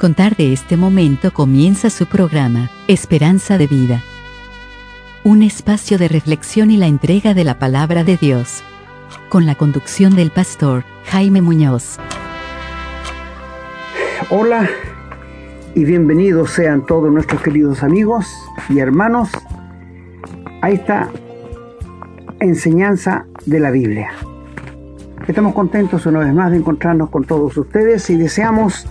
[0.00, 4.00] contar de este momento comienza su programa, Esperanza de Vida.
[5.24, 8.64] Un espacio de reflexión y la entrega de la palabra de Dios.
[9.28, 11.98] Con la conducción del pastor Jaime Muñoz.
[14.30, 14.70] Hola
[15.74, 18.26] y bienvenidos sean todos nuestros queridos amigos
[18.70, 19.28] y hermanos
[20.62, 21.10] a esta
[22.40, 24.12] enseñanza de la Biblia.
[25.28, 28.86] Estamos contentos una vez más de encontrarnos con todos ustedes y deseamos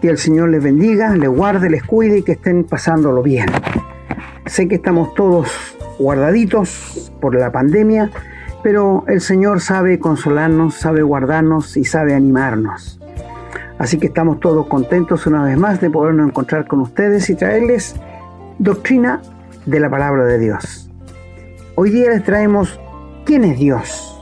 [0.00, 3.46] que el Señor les bendiga, les guarde, les cuide y que estén pasándolo bien.
[4.46, 5.50] Sé que estamos todos
[5.98, 8.10] guardaditos por la pandemia,
[8.62, 13.00] pero el Señor sabe consolarnos, sabe guardarnos y sabe animarnos.
[13.78, 17.94] Así que estamos todos contentos una vez más de podernos encontrar con ustedes y traerles
[18.58, 19.22] doctrina
[19.66, 20.90] de la palabra de Dios.
[21.76, 22.80] Hoy día les traemos
[23.24, 24.20] quién es Dios,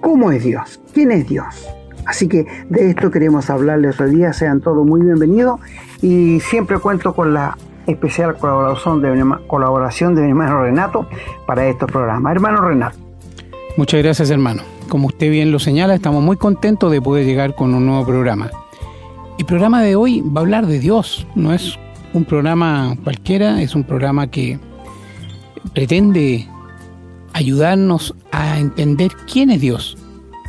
[0.00, 1.68] cómo es Dios, quién es Dios.
[2.08, 4.32] Así que de esto queremos hablarles hoy día.
[4.32, 5.60] Sean todos muy bienvenidos
[6.00, 11.06] y siempre cuento con la especial colaboración de, mi, colaboración de hermano Renato
[11.46, 12.32] para estos programas.
[12.32, 12.96] Hermano Renato.
[13.76, 14.62] Muchas gracias hermano.
[14.88, 18.50] Como usted bien lo señala, estamos muy contentos de poder llegar con un nuevo programa.
[19.38, 21.78] El programa de hoy va a hablar de Dios, no es
[22.14, 24.58] un programa cualquiera, es un programa que
[25.74, 26.48] pretende
[27.34, 29.97] ayudarnos a entender quién es Dios,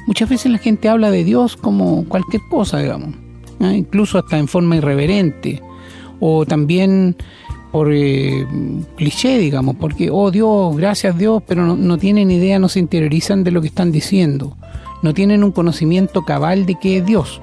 [0.10, 3.14] Muchas veces la gente habla de Dios como cualquier cosa, digamos,
[3.60, 5.62] incluso hasta en forma irreverente,
[6.20, 7.16] o también
[7.72, 8.44] por eh,
[8.96, 13.44] cliché, digamos, porque, oh Dios, gracias Dios, pero no, no, tienen idea, no se interiorizan
[13.44, 14.58] de lo que están diciendo,
[15.04, 17.40] no tienen un conocimiento cabal de qué es Dios.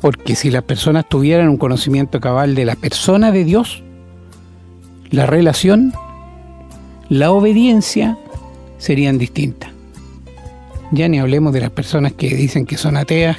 [0.00, 3.82] Porque si las personas tuvieran un conocimiento cabal de la persona de Dios,
[5.10, 5.92] la relación,
[7.10, 8.16] la obediencia
[8.78, 9.72] serían distintas.
[10.92, 13.36] Ya ni hablemos de las personas que dicen que son ateas.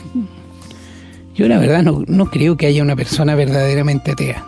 [1.36, 4.46] Yo la verdad no, creo que haya una persona verdaderamente atea.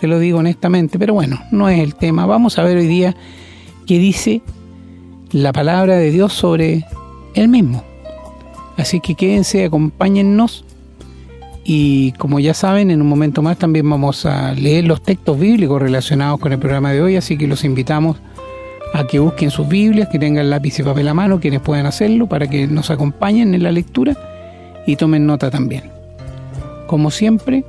[0.00, 2.26] Te lo digo honestamente, pero bueno, no es el tema.
[2.26, 3.14] Vamos a ver hoy día
[3.86, 4.42] qué dice
[5.30, 6.84] la palabra de Dios sobre
[7.34, 7.84] él mismo.
[8.76, 10.64] Así que quédense, acompáñennos
[11.64, 15.80] y como ya saben, en un momento más también vamos a leer los textos bíblicos
[15.80, 18.16] relacionados con el programa de hoy, así que los invitamos
[19.08, 22.46] que busquen sus Biblias, que tengan lápiz y papel a mano, quienes puedan hacerlo, para
[22.48, 24.16] que nos acompañen en la lectura
[24.86, 25.84] y tomen nota también.
[26.86, 27.64] Como siempre,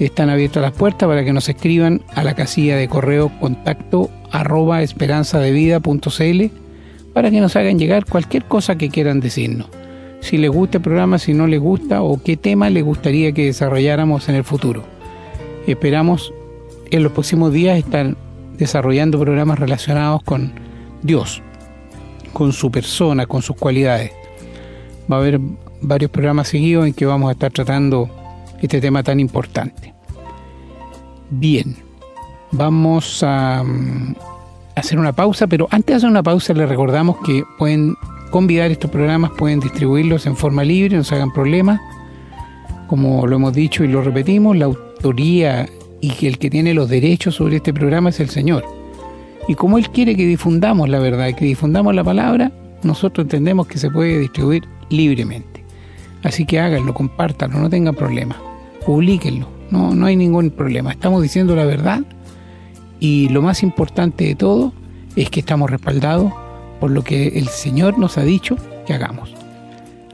[0.00, 4.82] están abiertas las puertas para que nos escriban a la casilla de correo contacto arroba
[4.82, 6.44] esperanzadevida.cl
[7.14, 9.68] para que nos hagan llegar cualquier cosa que quieran decirnos.
[10.20, 13.46] Si les gusta el programa, si no les gusta o qué tema les gustaría que
[13.46, 14.82] desarrolláramos en el futuro.
[15.66, 16.32] Esperamos
[16.90, 18.16] en los próximos días estar
[18.58, 20.52] desarrollando programas relacionados con
[21.02, 21.42] Dios,
[22.32, 24.12] con su persona, con sus cualidades.
[25.10, 25.40] Va a haber
[25.80, 28.10] varios programas seguidos en que vamos a estar tratando
[28.60, 29.94] este tema tan importante.
[31.30, 31.76] Bien,
[32.52, 34.14] vamos a, mm,
[34.74, 37.94] hacer una pausa, pero antes de hacer una pausa les recordamos que pueden
[38.30, 41.80] convidar estos programas, pueden distribuirlos en forma libre, no se hagan problemas.
[42.86, 45.68] Como lo hemos dicho y lo repetimos, la autoría
[46.00, 48.64] y que el que tiene los derechos sobre este programa es el Señor.
[49.48, 52.52] Y como Él quiere que difundamos la verdad, que difundamos la palabra,
[52.82, 55.64] nosotros entendemos que se puede distribuir libremente.
[56.22, 58.36] Así que háganlo, compártanlo, no tengan problema.
[58.84, 60.90] Publíquenlo, no, no hay ningún problema.
[60.90, 62.02] Estamos diciendo la verdad
[62.98, 64.72] y lo más importante de todo
[65.14, 66.32] es que estamos respaldados
[66.80, 69.34] por lo que el Señor nos ha dicho que hagamos.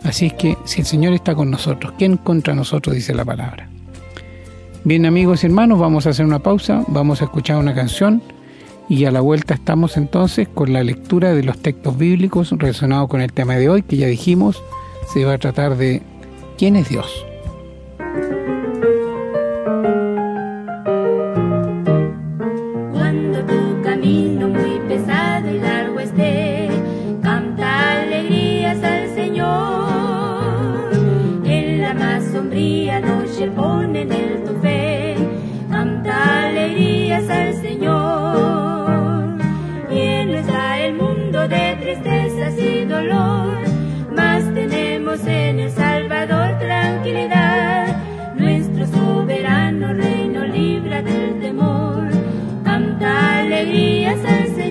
[0.04, 3.72] Así es que si el Señor está con nosotros, ¿quién contra nosotros dice la palabra?
[4.84, 8.20] Bien amigos y hermanos, vamos a hacer una pausa, vamos a escuchar una canción
[8.88, 13.20] y a la vuelta estamos entonces con la lectura de los textos bíblicos relacionados con
[13.20, 14.60] el tema de hoy que ya dijimos,
[15.12, 16.03] se va a tratar de
[16.59, 17.25] ¿quién es Dios?
[53.64, 54.62] Noche pone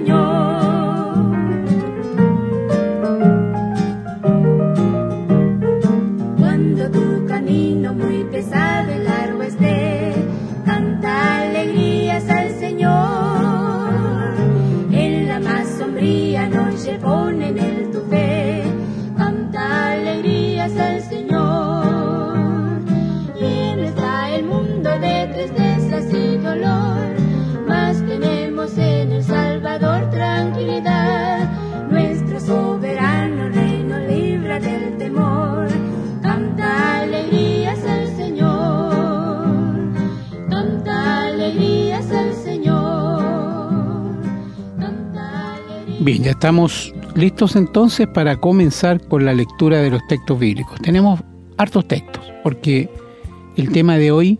[46.03, 50.81] Bien, ya estamos listos entonces para comenzar con la lectura de los textos bíblicos.
[50.81, 51.19] Tenemos
[51.57, 52.89] hartos textos, porque
[53.56, 54.39] el tema de hoy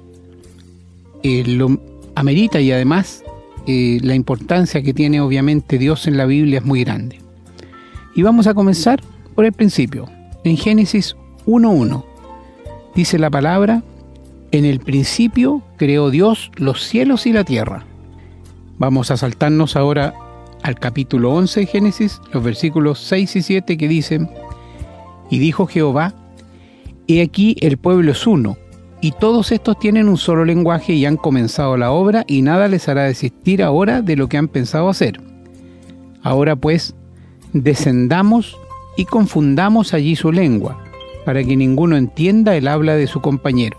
[1.22, 1.80] eh, lo
[2.16, 3.24] amerita y además
[3.68, 7.20] eh, la importancia que tiene obviamente Dios en la Biblia es muy grande.
[8.16, 9.00] Y vamos a comenzar
[9.36, 10.10] por el principio.
[10.44, 11.16] En Génesis
[11.46, 12.04] 1.1
[12.96, 13.84] dice la palabra,
[14.52, 17.86] en el principio creó Dios los cielos y la tierra.
[18.80, 20.16] Vamos a saltarnos ahora
[20.64, 24.30] al capítulo 11 de Génesis, los versículos 6 y 7 que dicen,
[25.30, 26.14] y dijo Jehová,
[27.08, 28.58] He aquí el pueblo es uno,
[29.02, 32.88] y todos estos tienen un solo lenguaje y han comenzado la obra, y nada les
[32.88, 35.20] hará desistir ahora de lo que han pensado hacer.
[36.22, 36.96] Ahora pues,
[37.54, 38.58] descendamos
[38.96, 40.78] y confundamos allí su lengua,
[41.26, 43.78] para que ninguno entienda el habla de su compañero.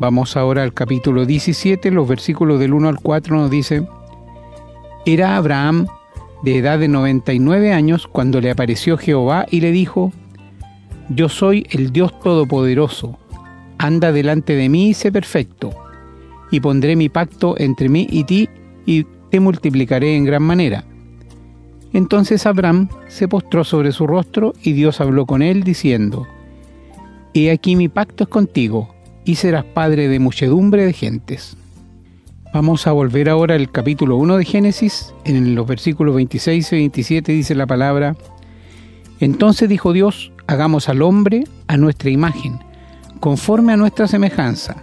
[0.00, 3.86] Vamos ahora al capítulo 17, los versículos del 1 al 4 nos dice,
[5.06, 5.86] era Abraham
[6.42, 10.12] de edad de 99 años cuando le apareció Jehová y le dijo,
[11.08, 13.18] Yo soy el Dios Todopoderoso,
[13.78, 15.70] anda delante de mí y sé perfecto,
[16.50, 18.48] y pondré mi pacto entre mí y ti
[18.86, 20.84] y te multiplicaré en gran manera.
[21.92, 26.26] Entonces Abraham se postró sobre su rostro y Dios habló con él diciendo,
[27.34, 28.94] He aquí mi pacto es contigo,
[29.24, 31.56] y serás padre de muchedumbre de gentes.
[32.52, 37.30] Vamos a volver ahora al capítulo 1 de Génesis, en los versículos 26 y 27
[37.30, 38.16] dice la palabra,
[39.20, 42.58] Entonces dijo Dios, hagamos al hombre a nuestra imagen,
[43.20, 44.82] conforme a nuestra semejanza,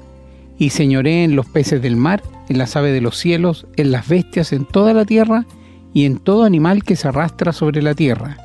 [0.57, 4.07] y señoré en los peces del mar, en las aves de los cielos, en las
[4.07, 5.45] bestias, en toda la tierra,
[5.93, 8.37] y en todo animal que se arrastra sobre la tierra.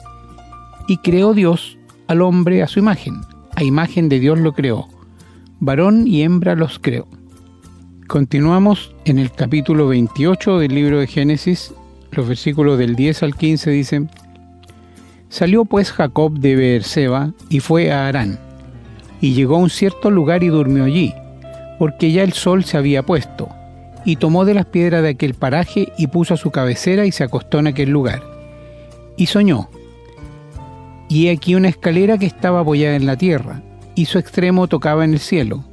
[0.89, 1.79] Y creó Dios
[2.09, 3.21] al hombre a su imagen,
[3.55, 4.89] a imagen de Dios lo creó,
[5.61, 7.07] varón y hembra los creó.
[8.13, 11.73] Continuamos en el capítulo 28 del libro de Génesis,
[12.11, 14.11] los versículos del 10 al 15 dicen,
[15.31, 18.39] Salió pues Jacob de Beerseba y fue a Harán,
[19.23, 21.15] y llegó a un cierto lugar y durmió allí,
[21.79, 23.49] porque ya el sol se había puesto,
[24.05, 27.25] y tomó de las piedras de aquel paraje y puso a su cabecera y se
[27.25, 28.23] acostó en aquel lugar.
[29.17, 29.71] Y soñó,
[31.09, 33.63] y aquí una escalera que estaba apoyada en la tierra,
[33.95, 35.65] y su extremo tocaba en el cielo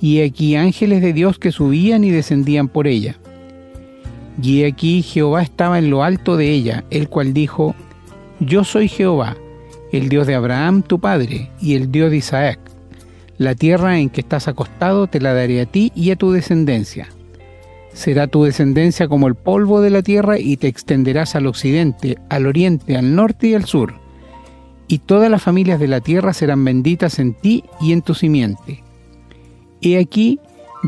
[0.00, 3.16] y aquí ángeles de Dios que subían y descendían por ella.
[4.42, 7.74] Y aquí Jehová estaba en lo alto de ella, el cual dijo,
[8.40, 9.36] Yo soy Jehová,
[9.92, 12.58] el Dios de Abraham tu padre, y el Dios de Isaac.
[13.38, 17.08] La tierra en que estás acostado te la daré a ti y a tu descendencia.
[17.92, 22.46] Será tu descendencia como el polvo de la tierra y te extenderás al occidente, al
[22.46, 23.94] oriente, al norte y al sur.
[24.86, 28.85] Y todas las familias de la tierra serán benditas en ti y en tu simiente
[29.82, 30.38] He aquí,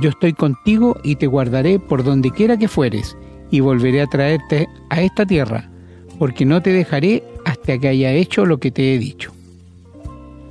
[0.01, 3.17] yo estoy contigo y te guardaré por donde quiera que fueres,
[3.51, 5.71] y volveré a traerte a esta tierra,
[6.19, 9.33] porque no te dejaré hasta que haya hecho lo que te he dicho.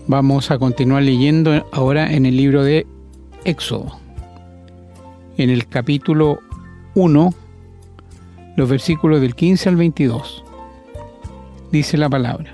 [0.08, 2.88] Vamos a continuar leyendo ahora en el libro de
[3.44, 4.00] Éxodo.
[5.38, 6.40] En el capítulo
[6.96, 7.34] 1,
[8.56, 10.44] los versículos del 15 al 22.
[11.72, 12.54] Dice la palabra.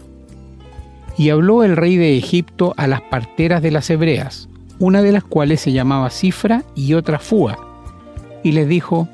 [1.18, 4.50] Y habló el rey de Egipto a las parteras de las hebreas,
[4.84, 7.58] una de las cuales se llamaba Cifra y otra Fua,
[8.44, 9.08] y les dijo,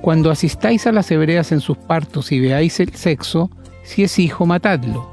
[0.00, 3.50] Cuando asistáis a las hebreas en sus partos y veáis el sexo,
[3.82, 5.10] si es hijo, matadlo,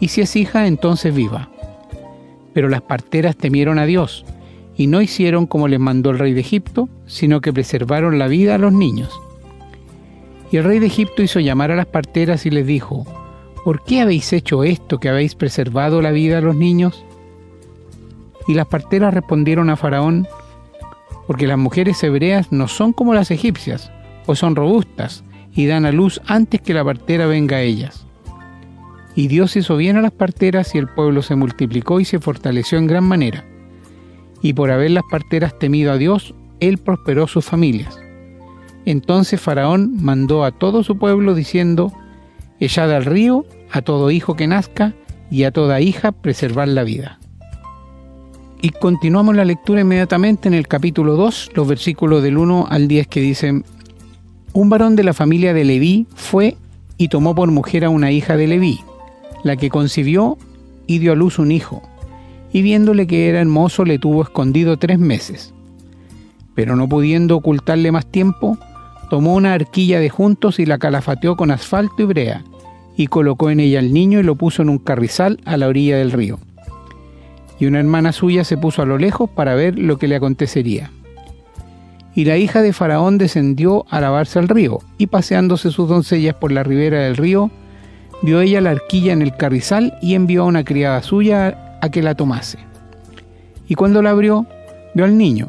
[0.00, 1.50] y si es hija, entonces viva.
[2.54, 4.24] Pero las parteras temieron a Dios,
[4.78, 8.54] y no hicieron como les mandó el rey de Egipto, sino que preservaron la vida
[8.54, 9.10] a los niños.
[10.50, 13.04] Y el rey de Egipto hizo llamar a las parteras y les dijo,
[13.62, 17.04] ¿Por qué habéis hecho esto que habéis preservado la vida a los niños?
[18.46, 20.26] Y las parteras respondieron a Faraón,
[21.26, 23.90] porque las mujeres hebreas no son como las egipcias,
[24.26, 28.06] pues son robustas y dan a luz antes que la partera venga a ellas.
[29.14, 32.78] Y Dios hizo bien a las parteras y el pueblo se multiplicó y se fortaleció
[32.78, 33.44] en gran manera.
[34.40, 38.00] Y por haber las parteras temido a Dios, Él prosperó sus familias.
[38.84, 41.92] Entonces Faraón mandó a todo su pueblo diciendo,
[42.58, 44.94] Echad al río a todo hijo que nazca
[45.30, 47.18] y a toda hija preservar la vida.
[48.64, 53.08] Y continuamos la lectura inmediatamente en el capítulo 2, los versículos del 1 al 10
[53.08, 53.64] que dicen,
[54.52, 56.56] Un varón de la familia de Leví fue
[56.96, 58.78] y tomó por mujer a una hija de Leví,
[59.42, 60.38] la que concibió
[60.86, 61.82] y dio a luz un hijo,
[62.52, 65.52] y viéndole que era hermoso le tuvo escondido tres meses.
[66.54, 68.58] Pero no pudiendo ocultarle más tiempo,
[69.10, 72.44] tomó una arquilla de juntos y la calafateó con asfalto y brea,
[72.96, 75.96] y colocó en ella al niño y lo puso en un carrizal a la orilla
[75.96, 76.38] del río
[77.58, 80.90] y una hermana suya se puso a lo lejos para ver lo que le acontecería.
[82.14, 86.52] Y la hija de Faraón descendió a lavarse al río, y paseándose sus doncellas por
[86.52, 87.50] la ribera del río,
[88.22, 92.02] vio ella la arquilla en el carrizal y envió a una criada suya a que
[92.02, 92.58] la tomase.
[93.66, 94.46] Y cuando la abrió,
[94.94, 95.48] vio al niño,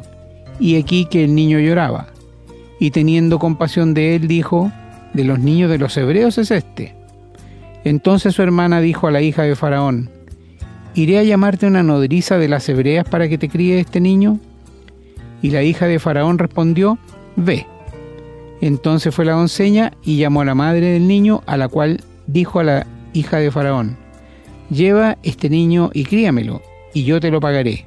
[0.58, 2.06] y aquí que el niño lloraba.
[2.80, 4.72] Y teniendo compasión de él, dijo,
[5.12, 6.94] de los niños de los hebreos es este.
[7.84, 10.10] Entonces su hermana dijo a la hija de Faraón,
[10.94, 14.38] ¿iré a llamarte una nodriza de las hebreas para que te críe este niño?
[15.42, 16.98] Y la hija de Faraón respondió,
[17.36, 17.66] Ve.
[18.60, 22.60] Entonces fue la doncella y llamó a la madre del niño, a la cual dijo
[22.60, 23.96] a la hija de Faraón,
[24.70, 26.62] Lleva este niño y críamelo,
[26.94, 27.86] y yo te lo pagaré.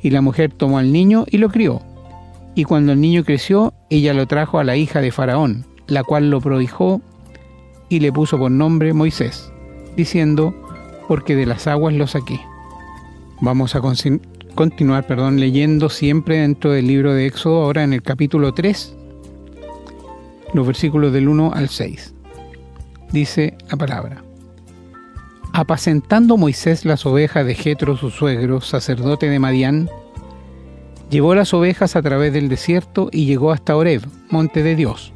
[0.00, 1.82] Y la mujer tomó al niño y lo crió.
[2.54, 6.30] Y cuando el niño creció, ella lo trajo a la hija de Faraón, la cual
[6.30, 7.00] lo prohijó
[7.88, 9.50] y le puso por nombre Moisés,
[9.96, 10.54] diciendo,
[11.08, 12.40] porque de las aguas lo saqué.
[13.40, 13.80] Vamos a
[14.54, 18.94] continuar perdón, leyendo siempre dentro del libro de Éxodo, ahora en el capítulo 3,
[20.52, 22.14] los versículos del 1 al 6.
[23.10, 24.22] Dice la palabra.
[25.52, 29.88] Apacentando Moisés las ovejas de Jetro su suegro, sacerdote de Madián,
[31.10, 35.12] llevó las ovejas a través del desierto y llegó hasta Oreb, monte de Dios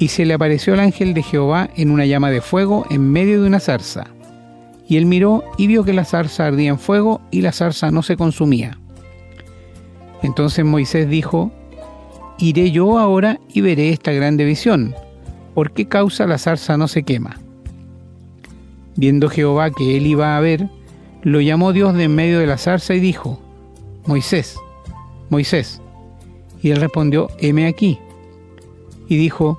[0.00, 3.42] y se le apareció el ángel de Jehová en una llama de fuego en medio
[3.42, 4.06] de una zarza.
[4.90, 8.02] Y él miró y vio que la zarza ardía en fuego y la zarza no
[8.02, 8.76] se consumía.
[10.20, 11.52] Entonces Moisés dijo,
[12.38, 14.96] Iré yo ahora y veré esta grande visión.
[15.54, 17.38] ¿Por qué causa la zarza no se quema?
[18.96, 20.68] Viendo Jehová que él iba a ver,
[21.22, 23.40] lo llamó Dios de en medio de la zarza y dijo,
[24.06, 24.56] Moisés,
[25.28, 25.80] Moisés.
[26.62, 27.96] Y él respondió, heme aquí.
[29.06, 29.56] Y dijo,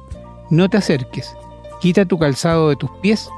[0.49, 1.37] no te acerques,
[1.79, 3.29] quita tu calzado de tus pies,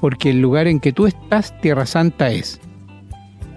[0.00, 2.60] porque el lugar en que tú estás, tierra santa es.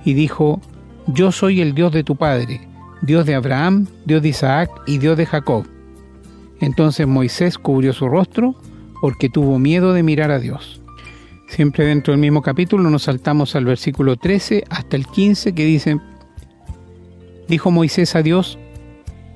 [0.05, 0.62] Y dijo,
[1.08, 2.67] Yo soy el Dios de tu padre,
[3.01, 5.65] Dios de Abraham, Dios de Isaac y Dios de Jacob.
[6.60, 8.55] Entonces Moisés cubrió su rostro,
[9.01, 10.81] porque tuvo miedo de mirar a Dios.
[11.48, 16.00] Siempre dentro del mismo capítulo nos saltamos al versículo 13 hasta el 15 que dice,
[17.48, 18.60] Dijo Moisés a Dios,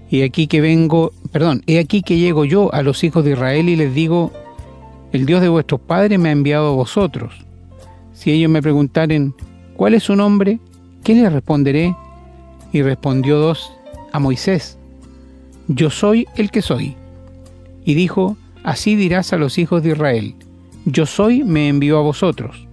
[0.09, 3.67] y aquí que vengo, perdón, he aquí que llego yo a los hijos de Israel
[3.67, 4.31] y les digo,
[5.13, 7.45] el Dios de vuestros padres me ha enviado a vosotros.
[8.13, 9.35] Si ellos me preguntaren,
[9.75, 10.59] ¿cuál es su nombre?
[11.03, 11.95] ¿Qué les responderé?
[12.71, 13.71] Y respondió dos
[14.11, 14.77] a Moisés,
[15.67, 16.95] yo soy el que soy.
[17.85, 20.35] Y dijo, así dirás a los hijos de Israel,
[20.85, 22.67] yo soy me envió a vosotros.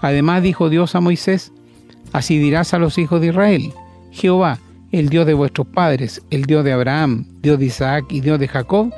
[0.00, 1.52] Además dijo Dios a Moisés,
[2.12, 3.72] así dirás a los hijos de Israel,
[4.10, 4.58] Jehová,
[4.90, 8.48] el Dios de vuestros padres, el Dios de Abraham, Dios de Isaac y Dios de
[8.48, 8.92] Jacob,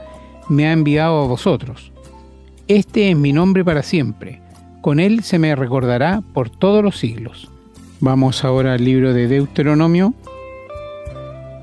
[0.48, 1.93] me ha enviado a vosotros.
[2.66, 4.40] Este es mi nombre para siempre.
[4.80, 7.50] Con él se me recordará por todos los siglos.
[8.00, 10.14] Vamos ahora al libro de Deuteronomio.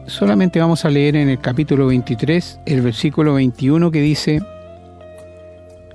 [0.06, 4.44] Solamente vamos a leer en el capítulo 23 el versículo 21 que dice,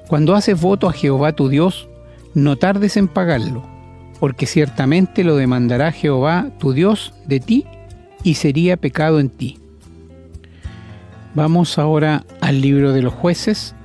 [0.08, 1.88] Cuando haces voto a Jehová tu Dios,
[2.34, 3.62] no tardes en pagarlo,
[4.18, 7.64] porque ciertamente lo demandará Jehová tu Dios de ti
[8.24, 9.60] y sería pecado en ti.
[11.36, 13.75] Vamos ahora al libro de los jueces,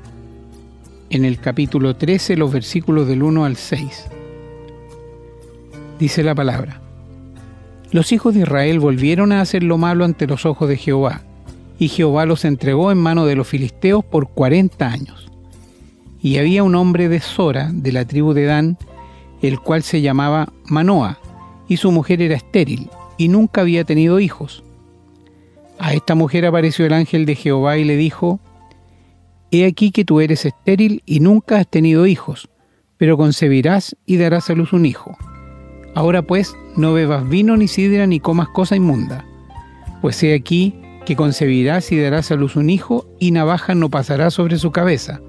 [1.11, 4.05] en el capítulo 13, los versículos del 1 al 6.
[5.99, 6.79] Dice la palabra,
[7.91, 11.21] Los hijos de Israel volvieron a hacer lo malo ante los ojos de Jehová,
[11.77, 15.29] y Jehová los entregó en mano de los filisteos por cuarenta años.
[16.21, 18.77] Y había un hombre de Sora, de la tribu de Dan,
[19.41, 21.19] el cual se llamaba Manoa,
[21.67, 24.63] y su mujer era estéril, y nunca había tenido hijos.
[25.77, 28.39] A esta mujer apareció el ángel de Jehová y le dijo,
[29.51, 32.49] He aquí que tú eres estéril y nunca has tenido hijos,
[32.97, 35.17] pero concebirás y darás a luz un hijo.
[35.93, 39.25] Ahora pues, no bebas vino ni sidra ni comas cosa inmunda,
[40.01, 40.73] pues he aquí
[41.05, 45.19] que concebirás y darás a luz un hijo, y navaja no pasará sobre su cabeza,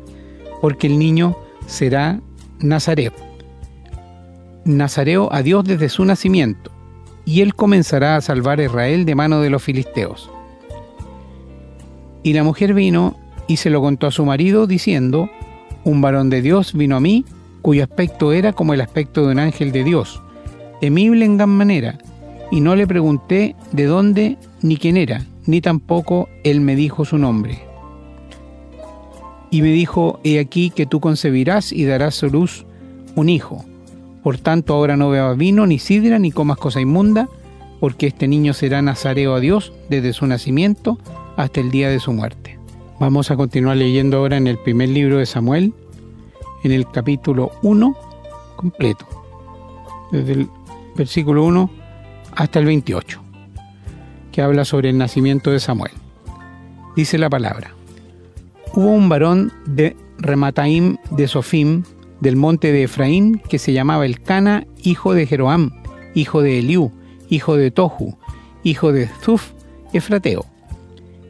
[0.61, 1.37] porque el niño
[1.67, 2.21] será
[2.61, 3.13] Nazareo.
[4.65, 6.71] Nazareo a Dios desde su nacimiento,
[7.25, 10.31] y él comenzará a salvar a Israel de mano de los filisteos.
[12.23, 13.17] Y la mujer vino
[13.49, 15.31] y se lo contó a su marido, diciendo,
[15.85, 17.25] Un varón de Dios vino a mí,
[17.61, 20.23] cuyo aspecto era como el aspecto de un ángel de Dios,
[20.81, 21.99] temible en gran manera,
[22.51, 27.19] y no le pregunté de dónde ni quién era, ni tampoco él me dijo su
[27.19, 27.63] nombre.
[29.51, 32.65] Y me dijo, He aquí que tú concebirás y darás a luz
[33.15, 33.65] un hijo
[34.23, 37.29] por tanto, ahora no bebas vino, ni sidra, ni comas cosa inmunda,
[37.81, 40.99] porque este niño será nazareo a Dios desde su nacimiento
[41.37, 42.62] hasta el día de su muerte.
[43.03, 45.75] Vamos a continuar leyendo ahora en el primer libro de Samuel,
[46.63, 47.97] en el capítulo 1
[48.55, 49.09] completo,
[50.13, 50.49] desde el
[50.95, 51.69] versículo 1
[52.37, 53.21] hasta el 28,
[54.31, 55.91] que habla sobre el nacimiento de Samuel.
[56.95, 57.75] Dice la palabra.
[58.73, 61.83] Hubo un varón de Remataim de Sofim,
[62.21, 65.73] del monte de Efraín, que se llamaba Elcana, hijo de Jeroam,
[66.15, 66.93] hijo de Eliú,
[67.29, 68.17] hijo de Tohu,
[68.63, 69.51] hijo de Zuf,
[69.93, 70.47] Efrateo.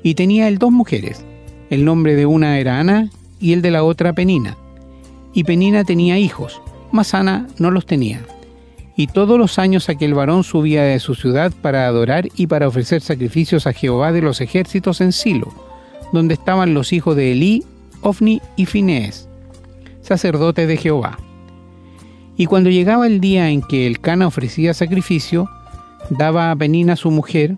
[0.03, 1.25] Y tenía él dos mujeres.
[1.73, 3.09] El nombre de una era Ana
[3.41, 4.59] y el de la otra Penina.
[5.33, 6.61] Y Penina tenía hijos,
[6.91, 8.21] mas Ana no los tenía.
[8.95, 13.01] Y todos los años aquel varón subía de su ciudad para adorar y para ofrecer
[13.01, 15.49] sacrificios a Jehová de los ejércitos en Silo,
[16.13, 17.65] donde estaban los hijos de Elí,
[18.03, 19.27] Ofni y Finees,
[20.03, 21.19] sacerdotes de Jehová.
[22.37, 25.49] Y cuando llegaba el día en que el Cana ofrecía sacrificio,
[26.11, 27.57] daba a Penina su mujer,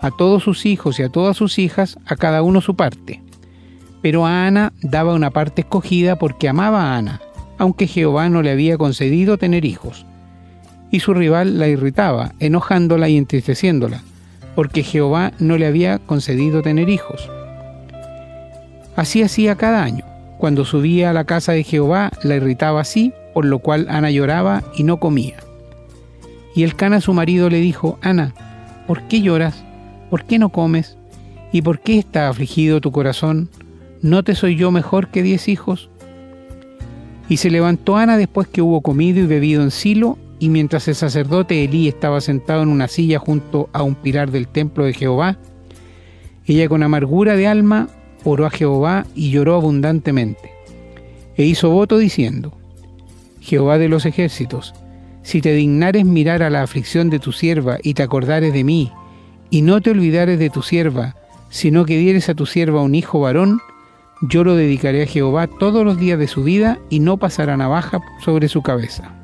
[0.00, 3.22] a todos sus hijos y a todas sus hijas, a cada uno su parte.
[4.02, 7.20] Pero a Ana daba una parte escogida porque amaba a Ana,
[7.58, 10.06] aunque Jehová no le había concedido tener hijos
[10.90, 14.02] y su rival la irritaba, enojándola y entristeciéndola,
[14.54, 17.30] porque Jehová no le había concedido tener hijos.
[18.96, 20.04] Así hacía cada año.
[20.38, 24.62] Cuando subía a la casa de Jehová, la irritaba así, por lo cual Ana lloraba
[24.76, 25.36] y no comía.
[26.54, 28.34] Y el Cana su marido le dijo, Ana,
[28.86, 29.64] ¿por qué lloras?
[30.10, 30.96] ¿Por qué no comes?
[31.52, 33.48] ¿Y por qué está afligido tu corazón?
[34.02, 35.90] ¿No te soy yo mejor que diez hijos?
[37.28, 40.94] Y se levantó Ana después que hubo comido y bebido en Silo, y mientras el
[40.94, 45.36] sacerdote Elí estaba sentado en una silla junto a un pilar del templo de Jehová,
[46.46, 47.88] ella con amargura de alma
[48.24, 50.52] oró a Jehová y lloró abundantemente.
[51.36, 52.52] E hizo voto diciendo,
[53.40, 54.74] Jehová de los ejércitos,
[55.22, 58.90] si te dignares mirar a la aflicción de tu sierva y te acordares de mí,
[59.50, 61.16] y no te olvidares de tu sierva,
[61.50, 63.60] sino que dieres a tu sierva un hijo varón,
[64.22, 68.00] yo lo dedicaré a Jehová todos los días de su vida y no pasará navaja
[68.24, 69.14] sobre su cabeza.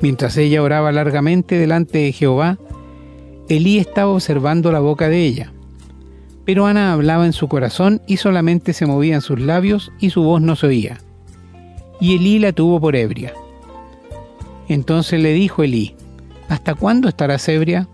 [0.00, 2.58] Mientras ella oraba largamente delante de Jehová,
[3.48, 5.52] Elí estaba observando la boca de ella.
[6.46, 10.40] Pero Ana hablaba en su corazón y solamente se movían sus labios y su voz
[10.40, 10.98] no se oía.
[12.00, 13.34] Y Elí la tuvo por ebria.
[14.68, 15.94] Entonces le dijo Elí,
[16.48, 17.86] ¿Hasta cuándo estarás ebria?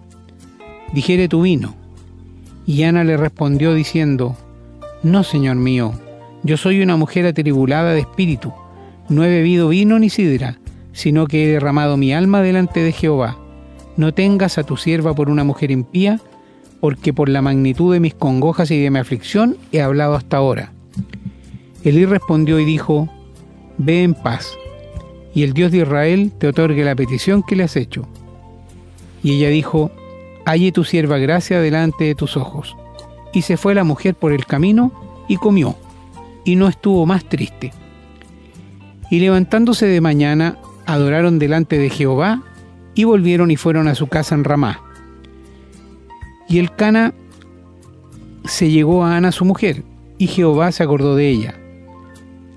[0.92, 1.75] Dijere tu vino.
[2.66, 4.37] Y Ana le respondió diciendo,
[5.03, 5.92] No, señor mío,
[6.42, 8.53] yo soy una mujer atribulada de espíritu,
[9.09, 10.59] no he bebido vino ni sidra,
[10.92, 13.37] sino que he derramado mi alma delante de Jehová.
[13.96, 16.20] No tengas a tu sierva por una mujer impía,
[16.81, 20.72] porque por la magnitud de mis congojas y de mi aflicción he hablado hasta ahora.
[21.85, 23.09] Elí respondió y dijo,
[23.79, 24.57] Ve en paz,
[25.35, 28.09] y el Dios de Israel te otorgue la petición que le has hecho.
[29.22, 29.90] Y ella dijo,
[30.46, 32.76] Halle tu sierva gracia delante de tus ojos.
[33.32, 34.92] Y se fue la mujer por el camino
[35.28, 35.76] y comió,
[36.44, 37.72] y no estuvo más triste.
[39.11, 40.56] Y levantándose de mañana,
[40.87, 42.42] adoraron delante de Jehová
[42.94, 44.80] y volvieron y fueron a su casa en Ramá.
[46.48, 47.12] Y el Cana
[48.44, 49.82] se llegó a Ana su mujer,
[50.16, 51.54] y Jehová se acordó de ella.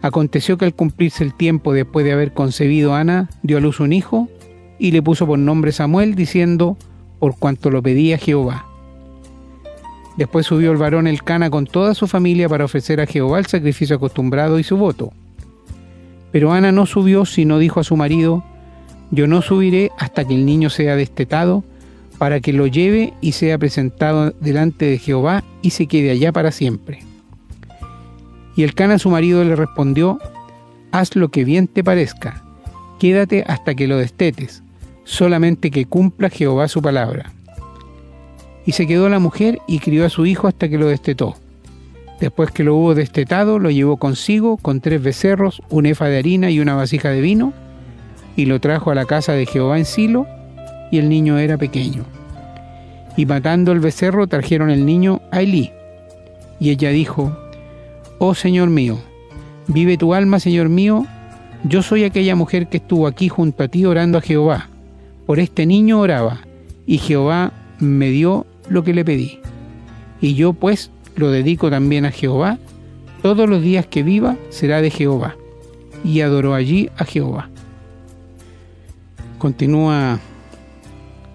[0.02, 3.94] Aconteció que al cumplirse el tiempo después de haber concebido Ana, dio a luz un
[3.94, 4.30] hijo,
[4.78, 6.78] y le puso por nombre Samuel, diciendo,
[7.20, 8.66] por cuanto lo pedía Jehová.
[10.18, 13.46] Después subió el varón el Cana con toda su familia para ofrecer a Jehová el
[13.46, 15.14] sacrificio acostumbrado y su voto.
[16.32, 18.44] Pero Ana no subió, sino dijo a su marido,
[19.12, 21.64] yo no subiré hasta que el niño sea destetado,
[22.18, 26.52] para que lo lleve y sea presentado delante de Jehová y se quede allá para
[26.52, 27.00] siempre.
[28.56, 30.20] Y el Cana su marido le respondió,
[30.92, 32.44] haz lo que bien te parezca,
[33.00, 34.64] quédate hasta que lo destetes,
[35.10, 37.32] solamente que cumpla Jehová su palabra.
[38.66, 41.36] Y se quedó la mujer y crió a su hijo hasta que lo destetó.
[42.20, 46.52] Después que lo hubo destetado, lo llevó consigo con tres becerros, un efa de harina
[46.52, 47.54] y una vasija de vino,
[48.36, 50.28] y lo trajo a la casa de Jehová en Silo,
[50.92, 52.04] y el niño era pequeño.
[53.18, 55.72] Y matando el becerro, trajeron el niño a Elí.
[56.60, 57.36] Y ella dijo,
[58.20, 59.00] Oh Señor mío,
[59.68, 61.06] vive tu alma, Señor mío,
[61.64, 64.69] yo soy aquella mujer que estuvo aquí junto a ti orando a Jehová.
[65.30, 66.40] Por este niño oraba,
[66.88, 69.40] y Jehová me dio lo que le pedí.
[70.22, 72.58] Y yo pues lo dedico también a Jehová,
[73.22, 75.36] todos los días que viva será de Jehová.
[76.04, 77.48] Y adoró allí a Jehová.
[79.38, 80.20] Continúa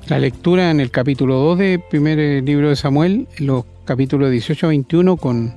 [0.09, 4.67] la lectura en el capítulo 2 del primer libro de Samuel, en los capítulos 18
[4.67, 5.55] a 21, con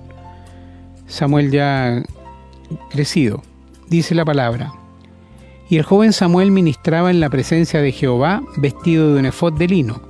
[1.07, 2.03] Samuel ya
[2.91, 3.41] crecido.
[3.89, 4.71] Dice la palabra.
[5.69, 9.67] Y el joven Samuel ministraba en la presencia de Jehová, vestido de un efod de
[9.67, 10.07] lino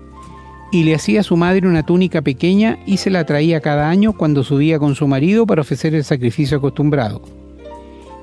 [0.71, 4.13] y le hacía a su madre una túnica pequeña y se la traía cada año
[4.13, 7.21] cuando subía con su marido para ofrecer el sacrificio acostumbrado.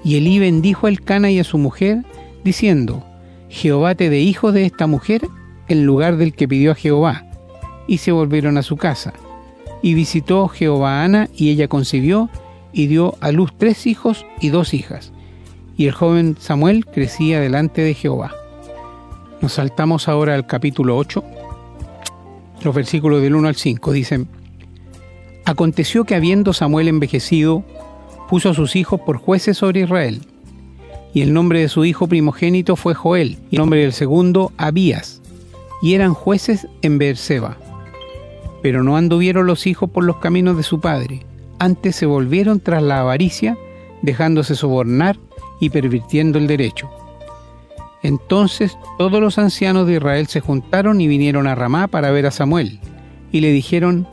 [0.05, 2.05] Y Elí bendijo al Cana y a su mujer,
[2.45, 3.03] diciendo,
[3.49, 5.27] Jehová te dé hijos de esta mujer
[5.69, 7.25] en lugar del que pidió a Jehová.
[7.87, 9.15] Y se volvieron a su casa.
[9.83, 12.29] Y visitó Jehová Ana, y ella concibió,
[12.73, 15.14] y dio a luz tres hijos y dos hijas.
[15.77, 18.33] Y el joven Samuel crecía delante de Jehová.
[19.41, 21.25] Nos saltamos ahora al capítulo 8,
[22.63, 23.93] los versículos del 1 al 5.
[23.93, 24.29] Dicen,
[25.45, 27.65] Aconteció que habiendo Samuel envejecido,
[28.29, 30.23] puso a sus hijos por jueces sobre Israel.
[31.13, 35.21] Y el nombre de su hijo primogénito fue Joel, y el nombre del segundo Abías,
[35.83, 37.57] y eran jueces en Beerseba.
[38.63, 41.27] Pero no anduvieron los hijos por los caminos de su padre,
[41.59, 43.57] antes se volvieron tras la avaricia,
[44.03, 45.17] dejándose sobornar
[45.65, 46.91] y pervirtiendo el derecho.
[48.03, 52.31] Entonces todos los ancianos de Israel se juntaron y vinieron a Ramá para ver a
[52.31, 52.81] Samuel,
[53.33, 54.07] y le dijeron,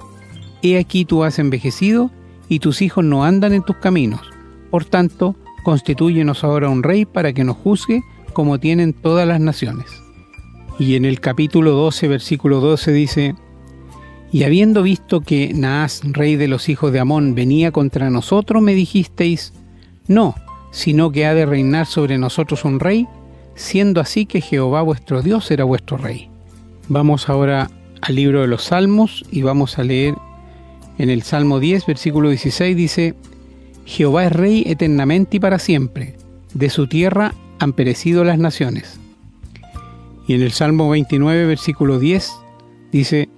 [0.61, 2.09] He aquí tú has envejecido,
[2.47, 4.21] y tus hijos no andan en tus caminos.
[4.69, 9.87] Por tanto, constitúyenos ahora un rey para que nos juzgue como tienen todas las naciones.
[10.79, 13.35] Y en el capítulo 12, versículo 12 dice,
[14.31, 18.73] Y habiendo visto que Naas, rey de los hijos de Amón, venía contra nosotros, me
[18.73, 19.53] dijisteis,
[20.07, 20.35] No,
[20.71, 23.07] sino que ha de reinar sobre nosotros un rey,
[23.55, 26.29] siendo así que Jehová vuestro Dios será vuestro rey.
[26.87, 27.69] Vamos ahora
[28.01, 30.15] al libro de los Salmos y vamos a leer
[30.97, 33.15] en el Salmo 10, versículo 16, dice,
[33.85, 36.15] Jehová es rey eternamente y para siempre,
[36.53, 38.99] de su tierra han perecido las naciones.
[40.27, 42.31] Y en el Salmo 29, versículo 10,
[42.91, 43.29] dice,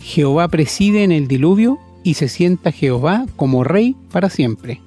[0.00, 4.80] Jehová preside en el diluvio y se sienta Jehová como rey para siempre.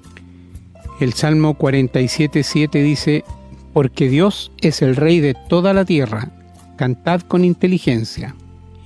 [0.99, 3.25] El Salmo 47, 7 dice,
[3.73, 6.29] porque Dios es el rey de toda la tierra,
[6.77, 8.33] cantad con inteligencia.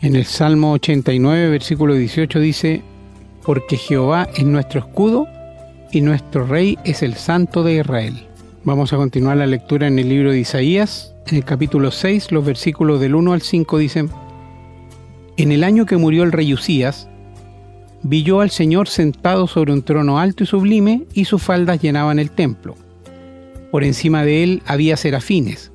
[0.02, 2.82] En el Salmo 89, versículo 18 dice,
[3.44, 5.28] porque Jehová es nuestro escudo
[5.92, 8.26] y nuestro rey es el santo de Israel.
[8.64, 12.44] Vamos a continuar la lectura en el libro de Isaías, en el capítulo 6, los
[12.44, 14.10] versículos del 1 al 5 dicen,
[15.38, 17.08] En el año que murió el rey Usías,
[18.04, 22.32] vi al Señor sentado sobre un trono alto y sublime, y sus faldas llenaban el
[22.32, 22.76] templo.
[23.72, 25.72] Por encima de él había serafines,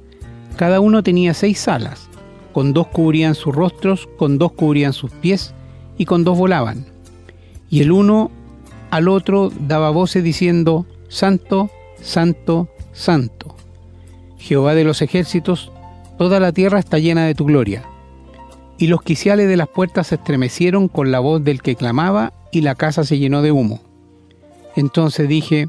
[0.56, 2.08] cada uno tenía seis alas,
[2.52, 5.54] con dos cubrían sus rostros, con dos cubrían sus pies,
[5.98, 6.86] y con dos volaban
[7.74, 8.30] y el uno
[8.92, 13.56] al otro daba voces diciendo, Santo, Santo, Santo.
[14.38, 15.72] Jehová de los ejércitos,
[16.16, 17.82] toda la tierra está llena de tu gloria.
[18.78, 22.60] Y los quiciales de las puertas se estremecieron con la voz del que clamaba, y
[22.60, 23.80] la casa se llenó de humo.
[24.76, 25.68] Entonces dije,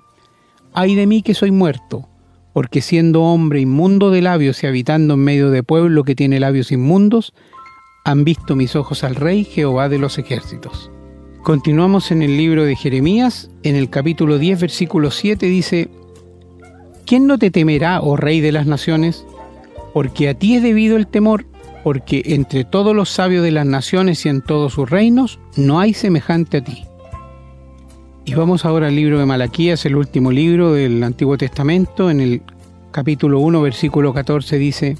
[0.73, 2.07] ay de mí que soy muerto,
[2.53, 6.71] porque siendo hombre inmundo de labios y habitando en medio de pueblo que tiene labios
[6.71, 7.33] inmundos,
[8.03, 10.91] han visto mis ojos al Rey Jehová de los ejércitos.
[11.43, 15.89] Continuamos en el libro de Jeremías, en el capítulo 10, versículo 7 dice,
[17.05, 19.25] ¿quién no te temerá, oh Rey de las naciones?
[19.93, 21.45] Porque a ti es debido el temor,
[21.85, 25.93] porque entre todos los sabios de las naciones y en todos sus reinos no hay
[25.93, 26.83] semejante a ti.
[28.25, 32.41] Y vamos ahora al libro de Malaquías, el último libro del Antiguo Testamento, en el
[32.89, 34.97] capítulo 1, versículo 14 dice,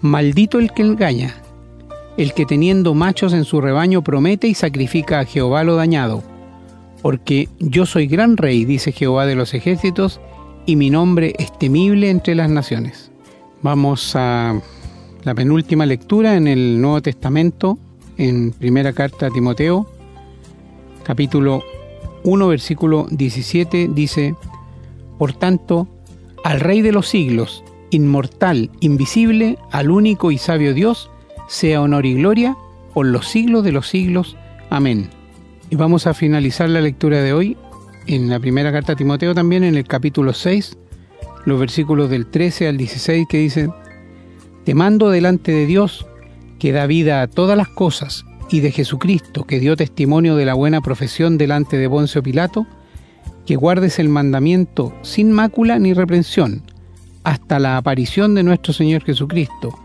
[0.00, 1.36] Maldito el que engaña,
[2.16, 6.24] el que teniendo machos en su rebaño promete y sacrifica a Jehová lo dañado.
[7.02, 10.20] Porque yo soy gran rey, dice Jehová de los ejércitos,
[10.66, 13.12] y mi nombre es temible entre las naciones.
[13.62, 14.60] Vamos a
[15.24, 17.78] la penúltima lectura en el Nuevo Testamento,
[18.18, 19.90] en primera carta a Timoteo,
[21.02, 21.62] capítulo
[22.24, 24.34] 1, versículo 17, dice,
[25.18, 25.88] Por tanto,
[26.44, 31.10] al Rey de los siglos, inmortal, invisible, al único y sabio Dios,
[31.48, 32.56] sea honor y gloria
[32.92, 34.36] por los siglos de los siglos.
[34.68, 35.08] Amén.
[35.70, 37.56] Y vamos a finalizar la lectura de hoy
[38.06, 40.76] en la primera carta a Timoteo también, en el capítulo 6,
[41.46, 43.72] los versículos del 13 al 16 que dicen,
[44.64, 46.06] Te mando delante de Dios,
[46.58, 50.54] que da vida a todas las cosas, y de Jesucristo, que dio testimonio de la
[50.54, 52.66] buena profesión delante de Poncio Pilato,
[53.46, 56.62] que guardes el mandamiento sin mácula ni reprensión,
[57.24, 59.78] hasta la aparición de nuestro Señor Jesucristo,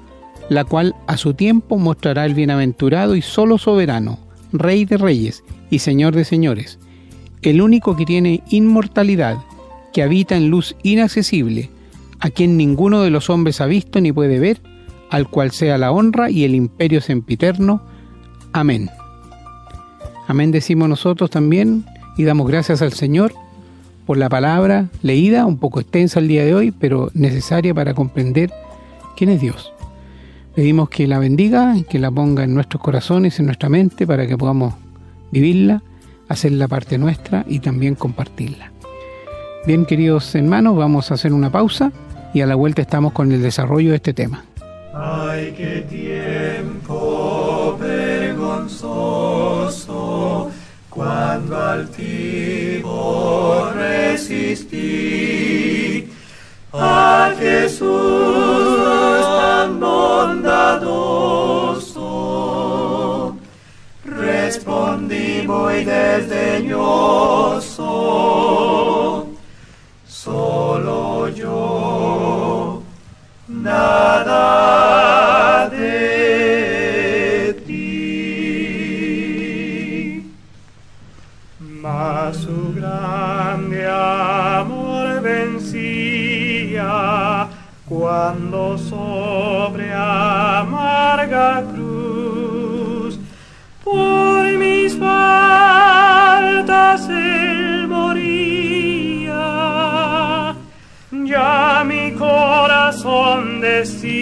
[0.50, 4.20] la cual a su tiempo mostrará el bienaventurado y solo soberano,
[4.52, 6.80] Rey de reyes y Señor de señores,
[7.42, 9.38] el único que tiene inmortalidad,
[9.94, 11.70] que habita en luz inaccesible,
[12.20, 14.62] a quien ninguno de los hombres ha visto ni puede ver,
[15.10, 17.82] al cual sea la honra y el imperio sempiterno.
[18.54, 18.90] Amén.
[20.28, 21.86] Amén decimos nosotros también
[22.18, 23.34] y damos gracias al Señor
[24.06, 28.52] por la palabra leída, un poco extensa el día de hoy, pero necesaria para comprender
[29.16, 29.72] quién es Dios.
[30.56, 34.38] Pedimos que la bendiga, que la ponga en nuestros corazones, en nuestra mente, para que
[34.38, 34.74] podamos
[35.32, 35.84] vivirla,
[36.28, 38.72] hacerla parte nuestra y también compartirla.
[39.66, 41.92] Bien, queridos hermanos, vamos a hacer una pausa
[42.34, 44.46] y a la vuelta estamos con el desarrollo de este tema.
[44.94, 49.30] Ay, qué tiempo vergonzoso
[50.90, 52.90] cuando altivo
[53.74, 55.30] resistí.
[56.72, 57.88] A Jesús
[59.42, 60.86] tan bondadoso,
[64.06, 66.78] respondí muy desdeñoso,
[70.24, 72.84] solo yo,
[73.48, 74.40] nada
[75.70, 79.02] de ti.
[81.82, 86.90] Mas su grande amor vencía
[87.88, 93.18] cuando sobre amarga cruz
[93.86, 97.08] por mis faltas
[101.30, 104.18] Ya mi corazón decía,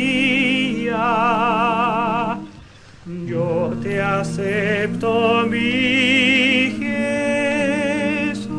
[3.26, 8.50] yo te acepto mi Jesús.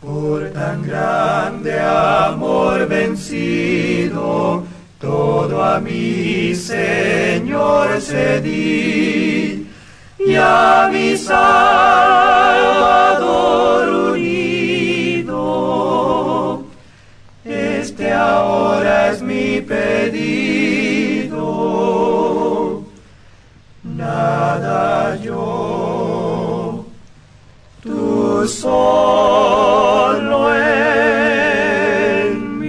[0.00, 4.62] Por tan grande amor vencido,
[5.00, 9.45] todo a mi Señor cedí,
[10.36, 12.12] y a mi Salvador
[14.12, 15.32] unido.
[17.44, 21.40] Este ahora es mi pedido,
[23.82, 26.84] nada yo,
[27.82, 32.66] tú solo en mí.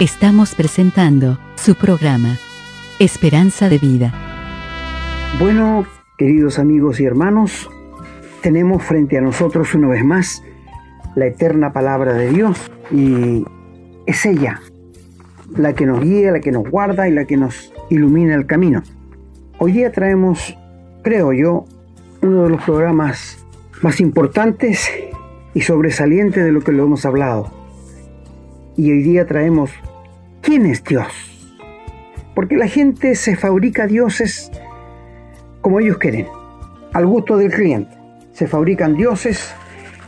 [0.00, 2.38] Estamos presentando su programa,
[3.00, 4.12] Esperanza de Vida.
[5.38, 5.86] Bueno,
[6.18, 7.70] queridos amigos y hermanos,
[8.42, 10.42] tenemos frente a nosotros una vez más
[11.14, 13.46] la eterna palabra de Dios y
[14.04, 14.60] es ella
[15.56, 18.82] la que nos guía, la que nos guarda y la que nos ilumina el camino.
[19.56, 20.54] Hoy día traemos,
[21.02, 21.64] creo yo,
[22.20, 23.42] uno de los programas
[23.80, 24.90] más importantes
[25.54, 27.50] y sobresalientes de lo que lo hemos hablado.
[28.76, 29.70] Y hoy día traemos,
[30.42, 31.29] ¿quién es Dios?
[32.34, 34.50] Porque la gente se fabrica dioses
[35.60, 36.26] como ellos quieren,
[36.92, 37.94] al gusto del cliente.
[38.32, 39.54] Se fabrican dioses,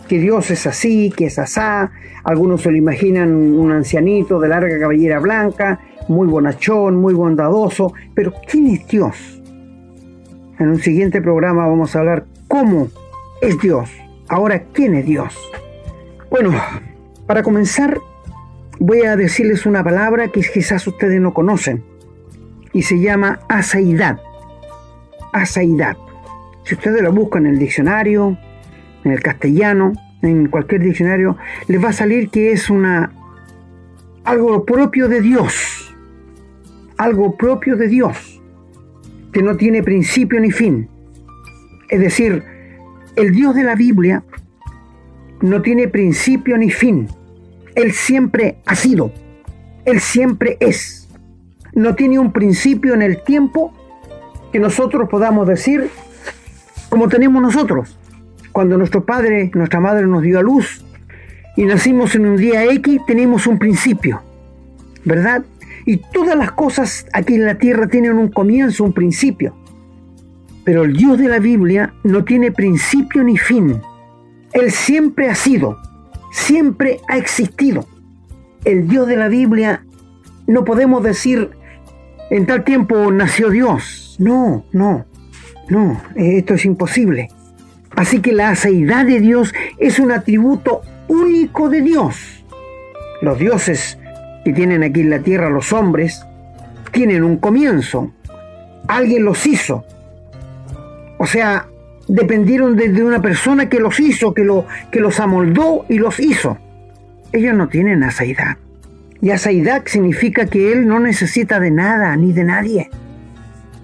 [0.08, 1.90] que Dios es así, que es asá.
[2.24, 7.92] Algunos se lo imaginan un ancianito de larga cabellera blanca, muy bonachón, muy bondadoso.
[8.14, 9.42] Pero ¿quién es Dios?
[10.58, 12.88] En un siguiente programa vamos a hablar cómo
[13.40, 13.90] es Dios.
[14.28, 15.36] Ahora, ¿quién es Dios?
[16.30, 16.52] Bueno,
[17.26, 17.98] para comenzar,
[18.78, 21.91] voy a decirles una palabra que quizás ustedes no conocen
[22.72, 24.20] y se llama asaidad.
[25.32, 25.96] Asaidad.
[26.64, 28.38] Si ustedes lo buscan en el diccionario,
[29.04, 31.36] en el castellano, en cualquier diccionario,
[31.68, 33.12] les va a salir que es una
[34.24, 35.94] algo propio de Dios.
[36.96, 38.40] Algo propio de Dios,
[39.32, 40.88] que no tiene principio ni fin.
[41.88, 42.44] Es decir,
[43.16, 44.22] el Dios de la Biblia
[45.40, 47.08] no tiene principio ni fin.
[47.74, 49.12] Él siempre ha sido.
[49.84, 51.01] Él siempre es.
[51.74, 53.72] No tiene un principio en el tiempo
[54.52, 55.90] que nosotros podamos decir
[56.88, 57.96] como tenemos nosotros.
[58.52, 60.84] Cuando nuestro padre, nuestra madre nos dio a luz
[61.56, 64.22] y nacimos en un día X, tenemos un principio,
[65.04, 65.42] ¿verdad?
[65.86, 69.54] Y todas las cosas aquí en la tierra tienen un comienzo, un principio.
[70.64, 73.80] Pero el Dios de la Biblia no tiene principio ni fin.
[74.52, 75.78] Él siempre ha sido,
[76.30, 77.86] siempre ha existido.
[78.66, 79.84] El Dios de la Biblia
[80.46, 81.50] no podemos decir
[82.32, 84.16] en tal tiempo nació Dios.
[84.18, 85.04] No, no,
[85.68, 87.28] no, esto es imposible.
[87.94, 92.42] Así que la aceidad de Dios es un atributo único de Dios.
[93.20, 93.98] Los dioses
[94.46, 96.24] que tienen aquí en la tierra los hombres
[96.90, 98.12] tienen un comienzo.
[98.88, 99.84] Alguien los hizo.
[101.18, 101.66] O sea,
[102.08, 104.48] dependieron de, una persona que los hizo, que,
[104.90, 106.56] que los amoldó y los hizo.
[107.30, 108.56] Ellos no tienen asaidad.
[109.22, 112.90] Y asaidad significa que Él no necesita de nada ni de nadie.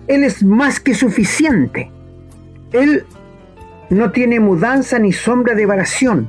[0.08, 1.92] Él es más que suficiente.
[2.72, 3.06] Él
[3.88, 6.28] no tiene mudanza ni sombra de variación.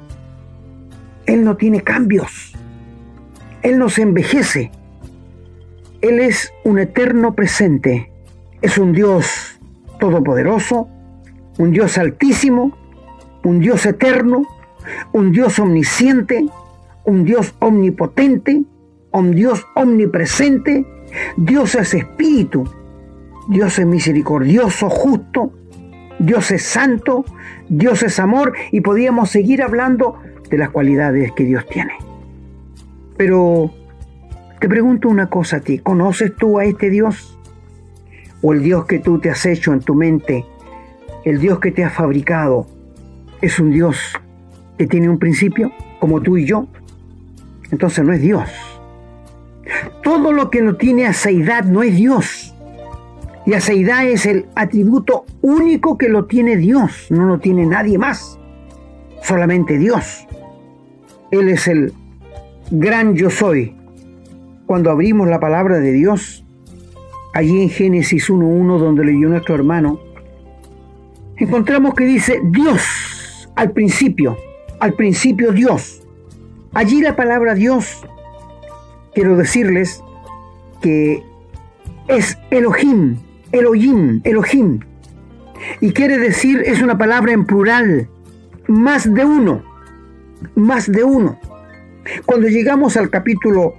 [1.25, 2.53] Él no tiene cambios.
[3.63, 4.69] Él no se envejece.
[6.01, 8.11] Él es un eterno presente.
[8.61, 9.59] Es un Dios
[9.99, 10.87] todopoderoso,
[11.57, 12.77] un Dios altísimo,
[13.43, 14.43] un Dios eterno,
[15.13, 16.45] un Dios omnisciente,
[17.05, 18.63] un Dios omnipotente,
[19.31, 20.85] Dios omnipresente.
[21.37, 22.63] Dios es espíritu.
[23.49, 25.51] Dios es misericordioso, justo.
[26.19, 27.25] Dios es santo.
[27.67, 28.53] Dios es amor.
[28.71, 30.15] Y podíamos seguir hablando
[30.49, 31.93] de las cualidades que Dios tiene.
[33.17, 33.71] Pero
[34.59, 37.37] Te pregunto una cosa a ti, ¿conoces tú a este Dios?
[38.41, 40.45] ¿O el Dios que tú te has hecho en tu mente,
[41.23, 42.67] el Dios que te ha fabricado,
[43.41, 43.97] es un Dios
[44.77, 46.67] que tiene un principio, como tú y yo?
[47.71, 48.49] Entonces no es Dios.
[50.03, 52.55] Todo lo que no tiene aceidad no es Dios.
[53.45, 58.39] Y aceidad es el atributo único que lo tiene Dios, no lo tiene nadie más,
[59.23, 60.27] solamente Dios.
[61.31, 61.93] Él es el
[62.71, 63.75] gran yo soy.
[64.65, 66.45] Cuando abrimos la palabra de Dios,
[67.33, 69.99] allí en Génesis 1.1, donde leyó nuestro hermano,
[71.37, 74.37] encontramos que dice Dios al principio,
[74.79, 76.01] al principio Dios.
[76.73, 78.05] Allí la palabra Dios,
[79.19, 80.01] quiero decirles
[80.81, 81.21] que
[82.07, 83.17] es Elohim,
[83.51, 84.79] Elohim, Elohim.
[85.81, 88.07] Y quiere decir, es una palabra en plural,
[88.69, 89.61] más de uno,
[90.55, 91.37] más de uno.
[92.25, 93.73] Cuando llegamos al capítulo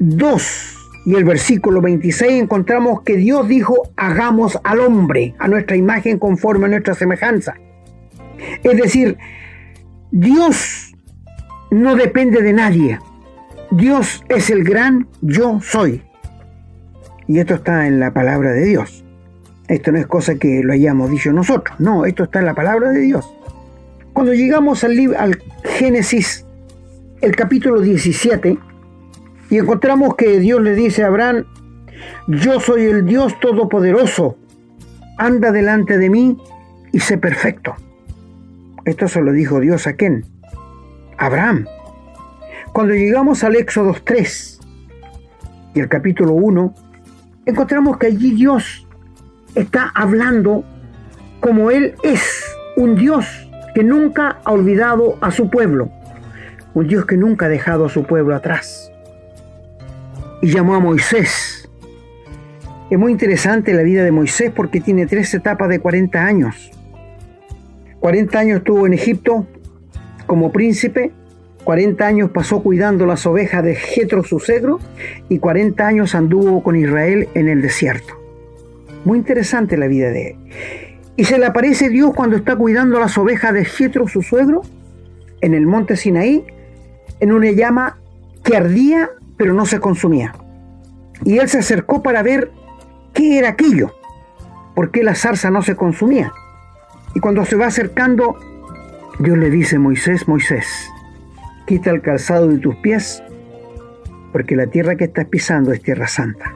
[0.00, 0.76] 2
[1.06, 6.66] y el versículo 26 encontramos que Dios dijo, hagamos al hombre a nuestra imagen conforme
[6.66, 7.54] a nuestra semejanza.
[8.64, 9.16] Es decir,
[10.10, 10.92] Dios
[11.70, 12.98] no depende de nadie.
[13.70, 16.02] Dios es el gran yo soy.
[17.26, 19.04] Y esto está en la palabra de Dios.
[19.68, 21.78] Esto no es cosa que lo hayamos dicho nosotros.
[21.80, 23.28] No, esto está en la palabra de Dios.
[24.12, 26.46] Cuando llegamos al, al Génesis,
[27.20, 28.58] el capítulo 17,
[29.50, 31.44] y encontramos que Dios le dice a Abraham,
[32.28, 34.36] yo soy el Dios Todopoderoso,
[35.18, 36.36] anda delante de mí
[36.92, 37.74] y sé perfecto.
[38.84, 40.24] Esto se lo dijo Dios a quién?
[41.18, 41.66] Abraham.
[42.76, 44.60] Cuando llegamos al Éxodo 3
[45.72, 46.74] y el capítulo 1,
[47.46, 48.86] encontramos que allí Dios
[49.54, 50.62] está hablando
[51.40, 52.44] como Él es,
[52.76, 53.24] un Dios
[53.74, 55.90] que nunca ha olvidado a su pueblo,
[56.74, 58.92] un Dios que nunca ha dejado a su pueblo atrás.
[60.42, 61.70] Y llamó a Moisés.
[62.90, 66.70] Es muy interesante la vida de Moisés porque tiene tres etapas de 40 años.
[68.00, 69.46] 40 años estuvo en Egipto
[70.26, 71.14] como príncipe,
[71.66, 74.78] 40 años pasó cuidando las ovejas de Jetro su cegro
[75.28, 78.14] y 40 años anduvo con Israel en el desierto.
[79.04, 80.36] Muy interesante la vida de él.
[81.16, 84.62] Y se le aparece Dios cuando está cuidando las ovejas de Jetro su suegro
[85.40, 86.44] en el monte Sinaí
[87.18, 87.98] en una llama
[88.44, 90.36] que ardía pero no se consumía.
[91.24, 92.52] Y él se acercó para ver
[93.12, 93.92] qué era aquello,
[94.76, 96.32] por qué la zarza no se consumía.
[97.16, 98.36] Y cuando se va acercando,
[99.18, 100.92] Dios le dice, Moisés, Moisés,
[101.66, 103.22] quita el calzado de tus pies,
[104.32, 106.54] porque la tierra que estás pisando es tierra santa.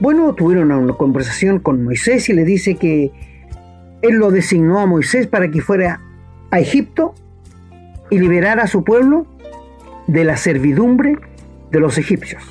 [0.00, 3.10] Bueno, tuvieron una conversación con Moisés y le dice que
[4.02, 6.00] él lo designó a Moisés para que fuera
[6.50, 7.14] a Egipto
[8.10, 9.26] y liberara a su pueblo
[10.06, 11.18] de la servidumbre
[11.70, 12.42] de los egipcios.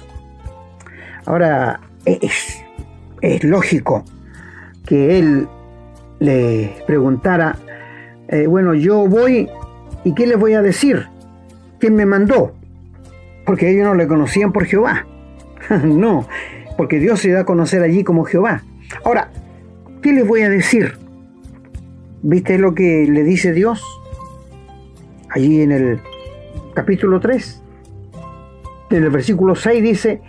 [1.26, 2.64] Ahora, es,
[3.22, 4.04] es lógico
[4.86, 5.48] que él
[6.20, 7.58] le preguntara,
[8.28, 9.50] eh, bueno, yo voy
[10.04, 11.08] y ¿qué les voy a decir?
[11.88, 12.52] ¿Quién me mandó?
[13.46, 15.08] Porque ellos no le conocían por Jehová.
[15.86, 16.28] no,
[16.76, 18.62] porque Dios se da a conocer allí como Jehová.
[19.06, 19.32] Ahora,
[20.02, 20.98] ¿qué les voy a decir?
[22.24, 23.82] ¿Viste lo que le dice Dios?
[25.30, 26.02] Allí en el
[26.74, 27.64] capítulo 3,
[28.90, 30.22] en el versículo 6 dice,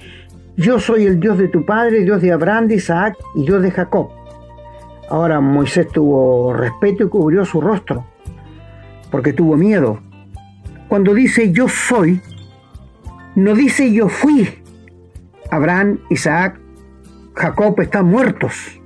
[0.57, 3.73] yo soy el Dios de tu padre, Dios de Abraham, de Isaac y Dios de
[3.73, 4.11] Jacob.
[5.11, 8.05] Ahora Moisés tuvo respeto y cubrió su rostro,
[9.11, 9.99] porque tuvo miedo.
[10.89, 12.21] Cuando dice yo soy,
[13.35, 14.49] no dice yo fui.
[15.51, 16.59] Abraham, Isaac,
[17.35, 18.81] Jacob están muertos.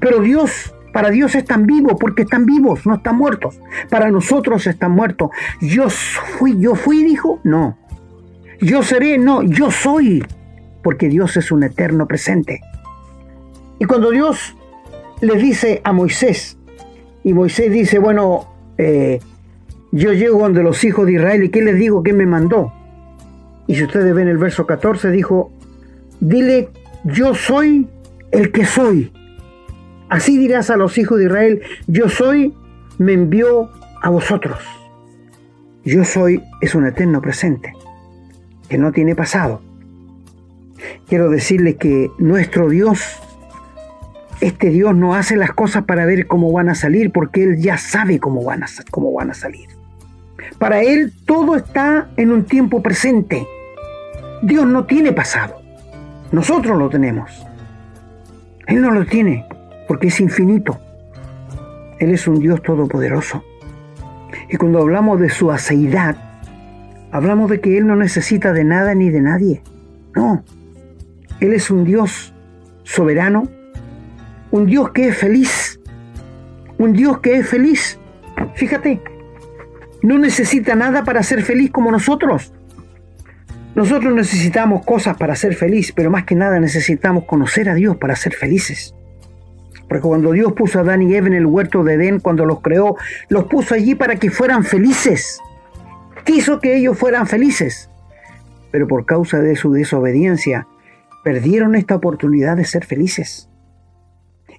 [0.00, 3.58] Pero Dios, para Dios están vivos, porque están vivos, no están muertos.
[3.88, 5.30] Para nosotros están muertos.
[5.60, 7.78] Yo fui, yo fui, dijo, no.
[8.60, 10.24] Yo seré, no, yo soy,
[10.82, 12.60] porque Dios es un eterno presente.
[13.78, 14.54] Y cuando Dios
[15.20, 16.58] le dice a Moisés,
[17.24, 19.20] y Moisés dice, bueno, eh,
[19.92, 22.02] yo llego donde los hijos de Israel y ¿qué les digo?
[22.02, 22.72] ¿Qué me mandó?
[23.66, 25.52] Y si ustedes ven el verso 14, dijo,
[26.20, 26.68] dile,
[27.04, 27.88] yo soy
[28.30, 29.12] el que soy.
[30.08, 32.54] Así dirás a los hijos de Israel, yo soy,
[32.98, 33.70] me envió
[34.02, 34.58] a vosotros.
[35.84, 37.72] Yo soy es un eterno presente,
[38.68, 39.62] que no tiene pasado.
[41.08, 43.20] Quiero decirles que nuestro Dios
[44.40, 47.76] este Dios no hace las cosas para ver cómo van a salir, porque Él ya
[47.76, 49.68] sabe cómo van a, cómo van a salir.
[50.58, 53.46] Para Él todo está en un tiempo presente.
[54.42, 55.60] Dios no tiene pasado.
[56.32, 57.46] Nosotros lo tenemos.
[58.66, 59.46] Él no lo tiene,
[59.88, 60.78] porque es infinito.
[61.98, 63.42] Él es un Dios todopoderoso.
[64.48, 66.16] Y cuando hablamos de su aceidad,
[67.10, 69.62] hablamos de que Él no necesita de nada ni de nadie.
[70.14, 70.44] No,
[71.40, 72.32] Él es un Dios
[72.84, 73.48] soberano,
[74.50, 75.80] un Dios que es feliz,
[76.78, 77.98] un Dios que es feliz.
[78.54, 79.00] Fíjate,
[80.02, 82.52] no necesita nada para ser feliz como nosotros.
[83.74, 88.16] Nosotros necesitamos cosas para ser feliz, pero más que nada necesitamos conocer a Dios para
[88.16, 88.94] ser felices.
[89.88, 92.60] Porque cuando Dios puso a Adán y Eva en el huerto de Edén, cuando los
[92.60, 92.96] creó,
[93.28, 95.40] los puso allí para que fueran felices.
[96.24, 97.90] Quiso que ellos fueran felices.
[98.70, 100.66] Pero por causa de su desobediencia,
[101.24, 103.48] perdieron esta oportunidad de ser felices.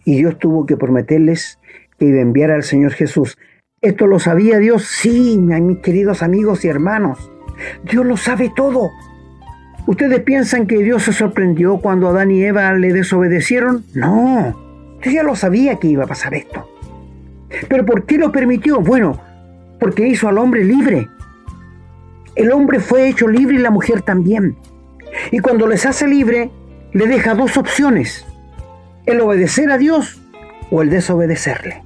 [0.04, 1.60] Y Dios tuvo que prometerles
[1.98, 3.38] que iba a enviar al Señor Jesús.
[3.84, 4.86] ¿Esto lo sabía Dios?
[4.86, 7.32] Sí, mis queridos amigos y hermanos.
[7.84, 8.92] Dios lo sabe todo.
[9.88, 13.84] ¿Ustedes piensan que Dios se sorprendió cuando Adán y Eva le desobedecieron?
[13.96, 14.56] No,
[15.02, 16.70] Dios ya lo sabía que iba a pasar esto.
[17.68, 18.82] ¿Pero por qué lo permitió?
[18.82, 19.20] Bueno,
[19.80, 21.08] porque hizo al hombre libre.
[22.36, 24.58] El hombre fue hecho libre y la mujer también.
[25.32, 26.52] Y cuando les hace libre,
[26.94, 28.28] le deja dos opciones.
[29.08, 30.22] El obedecer a Dios
[30.70, 31.82] o el desobedecerle.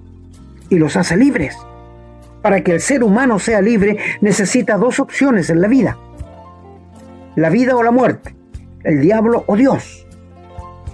[0.69, 1.57] Y los hace libres.
[2.45, 5.97] Para que el ser humano sea libre necesita dos opciones en la vida.
[7.35, 8.35] La vida o la muerte.
[8.83, 10.05] El diablo o Dios.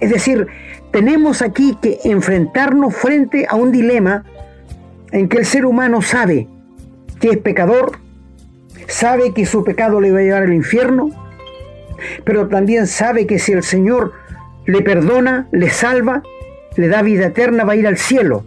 [0.00, 0.46] Es decir,
[0.92, 4.24] tenemos aquí que enfrentarnos frente a un dilema
[5.10, 6.48] en que el ser humano sabe
[7.20, 7.98] que es pecador,
[8.88, 11.10] sabe que su pecado le va a llevar al infierno,
[12.24, 14.14] pero también sabe que si el Señor
[14.64, 16.22] le perdona, le salva,
[16.76, 18.42] le da vida eterna, va a ir al cielo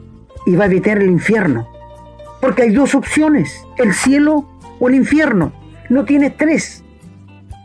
[0.48, 1.75] y va a evitar el infierno.
[2.46, 4.48] Porque hay dos opciones, el cielo
[4.80, 5.52] o el infierno.
[5.90, 6.84] No tienes tres.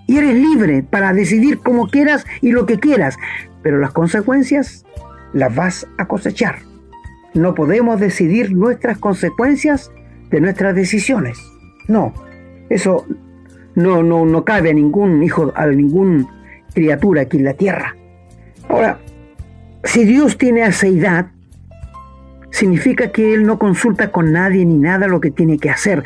[0.07, 3.17] Y eres libre para decidir como quieras y lo que quieras
[3.63, 4.85] pero las consecuencias
[5.33, 6.59] las vas a cosechar.
[7.35, 9.93] No podemos decidir nuestras consecuencias
[10.31, 11.39] de nuestras decisiones.
[11.89, 12.13] No,
[12.69, 13.07] eso
[13.75, 16.27] no, no, no cabe a ningún hijo, a ninguna
[16.75, 17.97] criatura aquí en la tierra.
[18.69, 18.99] Ahora,
[19.85, 21.31] si Dios tiene aceidad,
[22.51, 26.05] significa que Él no consulta con nadie ni nada lo que tiene que hacer,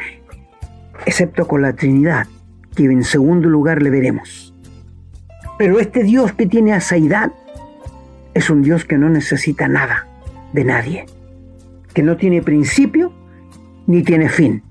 [1.07, 2.26] excepto con la Trinidad,
[2.74, 4.55] que en segundo lugar le veremos.
[5.59, 7.32] Pero este Dios que tiene aceidad
[8.34, 10.09] es un Dios que no necesita nada
[10.53, 11.07] de nadie,
[11.92, 13.12] que no tiene principio
[13.86, 14.62] ni tiene fin.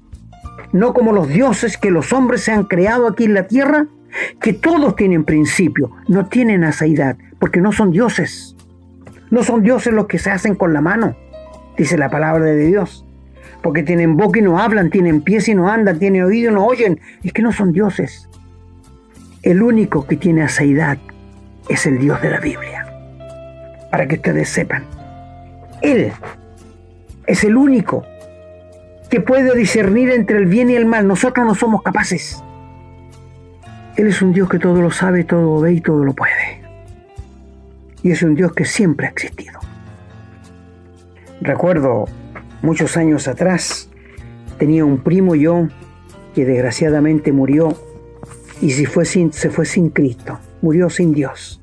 [0.71, 3.87] No como los dioses que los hombres se han creado aquí en la tierra,
[4.41, 8.55] que todos tienen principio, no tienen asaidad, porque no son dioses.
[9.31, 11.15] No son dioses los que se hacen con la mano,
[11.77, 13.05] dice la palabra de Dios.
[13.61, 16.65] Porque tienen boca y no hablan, tienen pies y no andan, tienen oído y no
[16.65, 16.99] oyen.
[17.23, 18.29] Es que no son dioses.
[19.41, 20.97] El único que tiene asaidad
[21.69, 22.85] es el Dios de la Biblia
[23.89, 24.83] para que ustedes sepan.
[25.81, 26.11] Él
[27.27, 28.05] es el único
[29.09, 31.07] que puede discernir entre el bien y el mal.
[31.07, 32.43] Nosotros no somos capaces.
[33.95, 36.63] Él es un Dios que todo lo sabe, todo lo ve y todo lo puede.
[38.01, 39.59] Y es un Dios que siempre ha existido.
[41.41, 42.05] Recuerdo
[42.61, 43.89] muchos años atrás,
[44.57, 45.67] tenía un primo yo
[46.33, 47.75] que desgraciadamente murió
[48.61, 51.61] y se fue sin, se fue sin Cristo, murió sin Dios.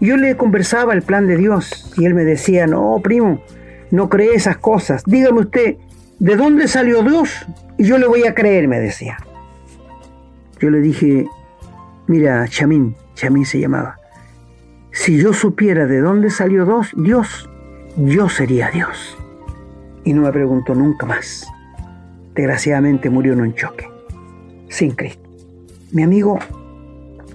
[0.00, 3.42] Yo le conversaba el plan de Dios y él me decía, no, primo,
[3.90, 5.02] no cree esas cosas.
[5.04, 5.76] Dígame usted,
[6.18, 7.46] ¿de dónde salió Dios?
[7.78, 9.18] Y yo le voy a creer, me decía.
[10.60, 11.26] Yo le dije,
[12.06, 13.98] mira, Chamín, Chamín se llamaba,
[14.90, 17.48] si yo supiera de dónde salió Dios, Dios,
[17.98, 19.16] yo sería Dios.
[20.04, 21.46] Y no me preguntó nunca más.
[22.34, 23.88] Desgraciadamente murió en un choque,
[24.68, 25.28] sin Cristo.
[25.90, 26.38] Mi amigo,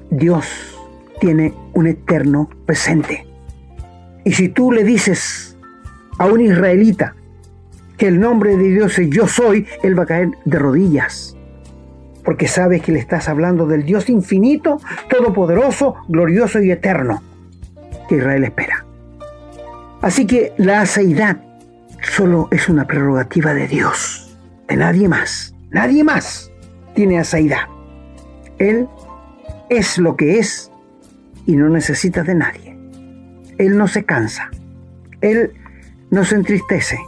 [0.09, 0.79] Dios
[1.19, 3.27] tiene un eterno presente.
[4.23, 5.57] Y si tú le dices
[6.17, 7.15] a un israelita
[7.97, 11.35] que el nombre de Dios es yo soy, él va a caer de rodillas.
[12.23, 17.21] Porque sabes que le estás hablando del Dios infinito, todopoderoso, glorioso y eterno
[18.07, 18.85] que Israel espera.
[20.03, 21.37] Así que la aceidad
[22.01, 24.37] solo es una prerrogativa de Dios,
[24.67, 25.55] de nadie más.
[25.71, 26.51] Nadie más
[26.93, 27.69] tiene aceidad.
[28.59, 28.89] Él
[29.69, 30.69] es lo que es
[31.45, 32.77] y no necesita de nadie.
[33.57, 34.51] Él no se cansa.
[35.21, 35.53] Él
[36.11, 36.99] no se entristece.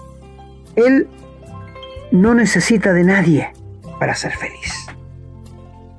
[0.78, 1.10] Él
[2.12, 3.52] no necesita de nadie
[4.00, 4.88] para ser feliz.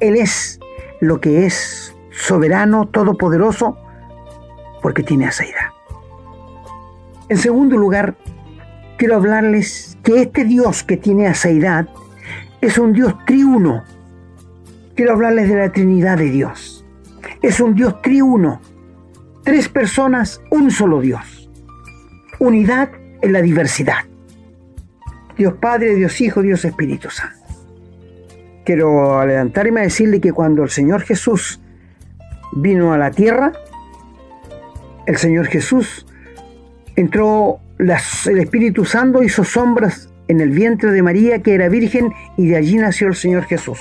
[0.01, 0.59] Él es
[1.03, 3.77] lo que es soberano, todopoderoso,
[4.81, 5.76] porque tiene aceida.
[7.29, 8.17] En segundo lugar,
[8.99, 11.89] quiero hablarles que este Dios que tiene aceidad
[12.61, 13.85] es un Dios triuno.
[14.95, 16.77] Quiero hablarles de la Trinidad de Dios
[17.43, 18.61] es un Dios triuno.
[19.45, 21.49] Tres personas, un solo Dios.
[22.39, 22.91] Unidad
[23.23, 24.05] en la diversidad.
[25.37, 27.37] Dios Padre, Dios Hijo, Dios Espíritu Santo.
[28.65, 31.61] Quiero adelantarme a decirle que cuando el Señor Jesús
[32.53, 33.53] vino a la tierra,
[35.07, 36.07] el Señor Jesús
[36.97, 42.13] entró, las- el Espíritu Santo hizo sombras en el vientre de María, que era virgen,
[42.37, 43.79] y de allí nació el Señor Jesús.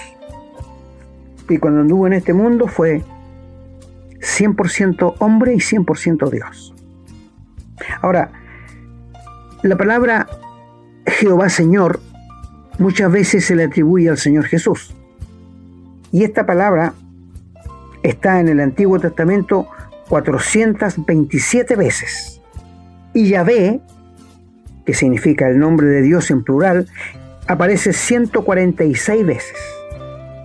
[1.50, 3.04] Y cuando anduvo en este mundo fue
[4.20, 6.74] 100% hombre y 100% Dios.
[8.02, 8.32] Ahora,
[9.64, 10.28] la palabra
[11.06, 12.00] Jehová Señor
[12.80, 14.96] muchas veces se le atribuye al Señor Jesús.
[16.12, 16.94] Y esta palabra
[18.04, 19.68] está en el Antiguo Testamento
[20.10, 22.42] 427 veces.
[23.16, 23.80] Y Yahvé,
[24.86, 26.86] que significa el nombre de Dios en plural,
[27.48, 29.58] aparece 146 veces.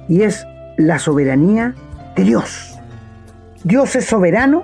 [0.09, 0.47] Y es
[0.77, 1.75] la soberanía
[2.15, 2.79] de Dios.
[3.65, 4.63] Dios es soberano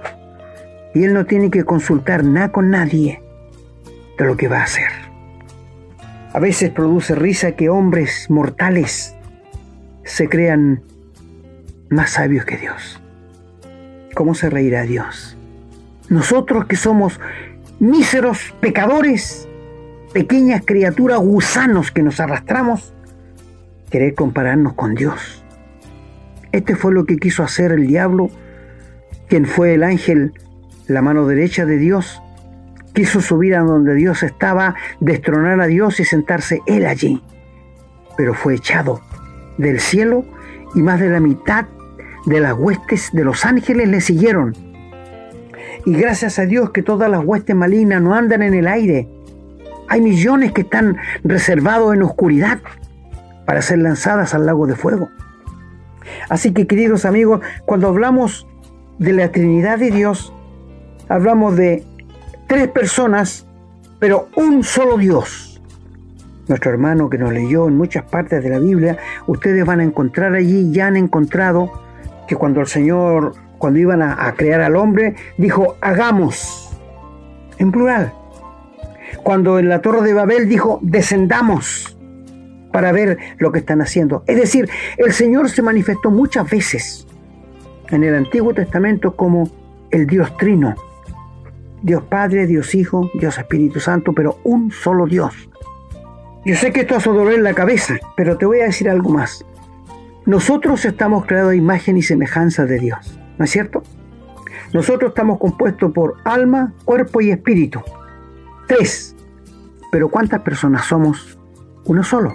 [0.95, 3.25] y Él no tiene que consultar nada con nadie
[4.17, 4.91] de lo que va a hacer.
[6.33, 9.17] A veces produce risa que hombres mortales
[10.05, 10.81] se crean
[11.91, 13.01] más sabios que Dios.
[14.15, 15.37] ¿Cómo se reirá Dios?
[16.09, 17.19] Nosotros que somos
[17.79, 19.49] míseros pecadores,
[20.13, 22.95] pequeñas criaturas gusanos que nos arrastramos,
[23.91, 25.45] querer compararnos con Dios.
[26.53, 28.31] Este fue lo que quiso hacer el diablo,
[29.29, 30.33] quien fue el ángel,
[30.87, 32.23] la mano derecha de Dios,
[32.95, 37.23] quiso subir a donde Dios estaba, destronar a Dios y sentarse él allí.
[38.17, 39.03] Pero fue echado
[39.59, 40.25] del cielo
[40.75, 41.67] y más de la mitad
[42.25, 44.55] de las huestes de los ángeles le siguieron.
[45.87, 49.09] Y gracias a Dios que todas las huestes malignas no andan en el aire.
[49.89, 52.59] Hay millones que están reservados en oscuridad
[53.47, 55.09] para ser lanzadas al lago de fuego.
[56.29, 58.49] Así que queridos amigos, cuando hablamos
[58.99, 60.33] de la Trinidad de Dios,
[61.09, 61.85] hablamos de
[62.49, 63.47] tres personas,
[64.01, 65.63] pero un solo Dios.
[66.49, 70.35] Nuestro hermano que nos leyó en muchas partes de la Biblia, ustedes van a encontrar
[70.35, 71.71] allí, ya han encontrado
[72.27, 76.71] que cuando el Señor, cuando iban a, crear al hombre, dijo, hagamos,
[77.59, 78.13] en plural.
[79.23, 81.97] Cuando en la torre de Babel dijo, descendamos
[82.73, 84.23] para ver lo que están haciendo.
[84.27, 87.07] Es decir, el Señor se manifestó muchas veces
[87.89, 89.49] en el Antiguo Testamento como
[89.91, 90.75] el Dios Trino.
[91.83, 95.35] Dios Padre, Dios Hijo, Dios Espíritu Santo, pero un solo Dios.
[96.45, 99.45] Yo sé que esto hace doler la cabeza, pero te voy a decir algo más.
[100.27, 103.83] Nosotros estamos creados a imagen y semejanza de Dios, ¿no es cierto?
[104.73, 107.81] Nosotros estamos compuestos por alma, cuerpo y espíritu.
[108.67, 109.15] Tres.
[109.93, 111.39] Pero ¿cuántas personas somos?
[111.85, 112.33] Uno solo.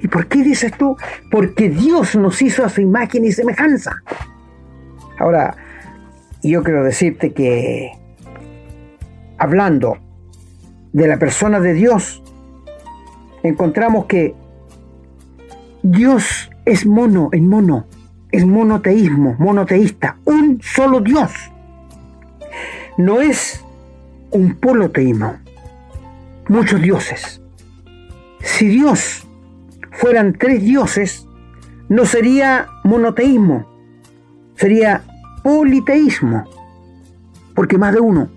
[0.00, 0.96] ¿Y por qué dices tú?
[1.30, 4.02] Porque Dios nos hizo a su imagen y semejanza.
[5.18, 5.56] Ahora,
[6.42, 7.92] yo quiero decirte que
[9.38, 9.98] hablando
[10.92, 12.22] de la persona de Dios,
[13.42, 14.34] encontramos que
[15.82, 17.86] Dios es mono en mono,
[18.30, 21.32] es monoteísmo, monoteísta, un solo Dios.
[22.96, 23.64] No es
[24.30, 25.36] un poloteísmo,
[26.48, 27.40] muchos dioses.
[28.40, 29.26] Si Dios
[29.92, 31.26] fueran tres dioses,
[31.88, 33.66] no sería monoteísmo,
[34.56, 35.02] sería
[35.42, 36.44] politeísmo,
[37.54, 38.28] porque más de uno.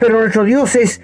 [0.00, 1.00] Pero nuestro Dios es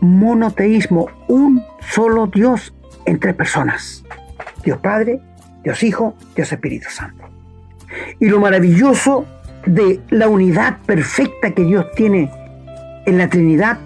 [0.00, 2.74] monoteísmo, un solo Dios
[3.04, 4.04] en tres personas.
[4.64, 5.20] Dios Padre,
[5.62, 7.25] Dios Hijo, Dios Espíritu Santo.
[8.20, 9.26] Y lo maravilloso
[9.66, 12.30] de la unidad perfecta que Dios tiene
[13.04, 13.78] en la Trinidad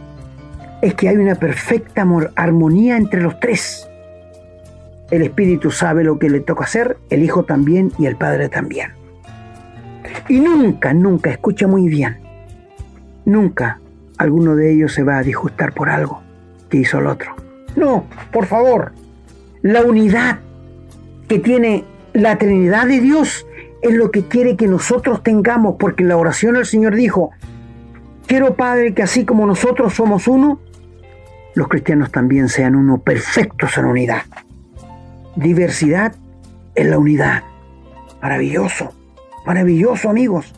[0.82, 3.88] es que hay una perfecta armonía entre los tres.
[5.10, 8.92] El Espíritu sabe lo que le toca hacer, el Hijo también y el Padre también.
[10.28, 12.18] Y nunca, nunca, escucha muy bien,
[13.24, 13.80] nunca
[14.18, 16.22] alguno de ellos se va a disgustar por algo
[16.68, 17.34] que hizo el otro.
[17.76, 18.92] No, por favor,
[19.62, 20.38] la unidad
[21.28, 23.46] que tiene la Trinidad de Dios
[23.82, 27.30] es lo que quiere que nosotros tengamos, porque en la oración el Señor dijo,
[28.26, 30.60] quiero Padre que así como nosotros somos uno,
[31.54, 34.22] los cristianos también sean uno, perfectos en unidad.
[35.36, 36.14] Diversidad
[36.74, 37.42] en la unidad.
[38.22, 38.92] Maravilloso,
[39.46, 40.54] maravilloso amigos.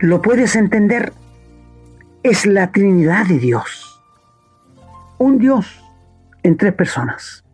[0.00, 1.12] ¿Lo puedes entender?
[2.22, 4.02] Es la Trinidad de Dios.
[5.18, 5.82] Un Dios
[6.42, 7.44] en tres personas.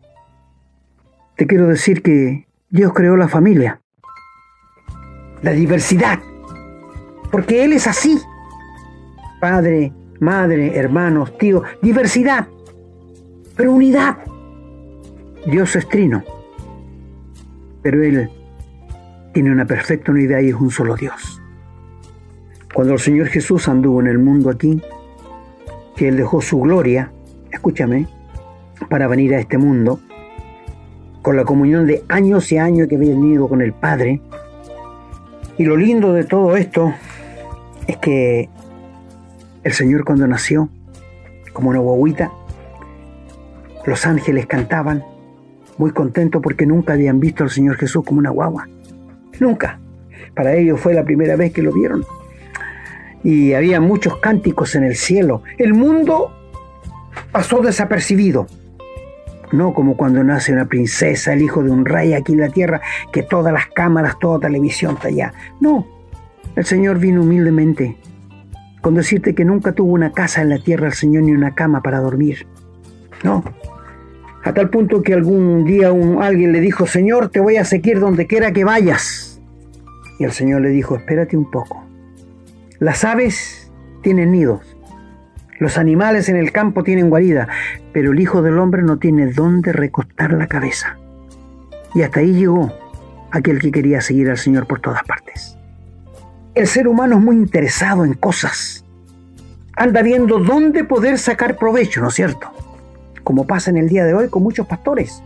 [1.37, 3.81] Te quiero decir que Dios creó la familia,
[5.45, 6.21] la diversidad,
[7.31, 8.19] porque Él es así.
[9.41, 12.49] Padre, madre, hermanos, tíos, diversidad,
[13.55, 14.17] pero unidad.
[15.47, 16.25] Dios es trino,
[17.83, 18.31] pero Él
[19.35, 21.43] tiene una perfecta unidad y es un solo Dios.
[22.73, 24.81] Cuando el Señor Jesús anduvo en el mundo aquí,
[25.95, 27.13] que Él dejó su gloria,
[27.53, 28.09] escúchame,
[28.89, 30.01] para venir a este mundo,
[31.21, 34.23] con la comunión de años y años que había tenido con el Padre,
[35.57, 36.93] Y lo lindo de todo esto
[37.87, 38.49] es que
[39.63, 40.69] el Señor cuando nació,
[41.53, 42.33] como una guaguita,
[43.87, 45.05] los ángeles cantaban,
[45.79, 48.69] muy contentos porque nunca habían visto al Señor Jesús como una guagua.
[49.41, 49.79] Nunca.
[50.35, 52.05] Para ellos fue la primera vez que lo vieron.
[53.23, 55.43] Y había muchos cánticos en el cielo.
[55.59, 56.33] El mundo
[57.33, 58.47] pasó desapercibido.
[59.53, 62.81] No como cuando nace una princesa, el hijo de un rey aquí en la tierra,
[63.13, 65.33] que todas las cámaras, toda televisión está allá.
[65.61, 65.87] No,
[66.57, 67.97] el Señor vino humildemente,
[68.81, 71.83] con decirte que nunca tuvo una casa en la tierra el Señor ni una cama
[71.83, 72.47] para dormir.
[73.23, 73.43] No,
[74.45, 77.99] a tal punto que algún día un, alguien le dijo, Señor, te voy a seguir
[77.99, 79.41] donde quiera que vayas.
[80.19, 81.83] Y el Señor le dijo, espérate un poco.
[82.79, 83.73] Las aves
[84.03, 84.74] tienen nidos,
[85.59, 87.49] los animales en el campo tienen guarida,
[87.93, 90.99] pero el Hijo del Hombre no tiene dónde recostar la cabeza.
[91.95, 92.73] Y hasta ahí llegó
[93.31, 95.57] aquel que quería seguir al Señor por todas partes.
[96.55, 98.85] El ser humano es muy interesado en cosas.
[99.77, 102.53] Anda viendo dónde poder sacar provecho, ¿no es cierto?
[103.25, 105.23] como pasa en el día de hoy con muchos pastores,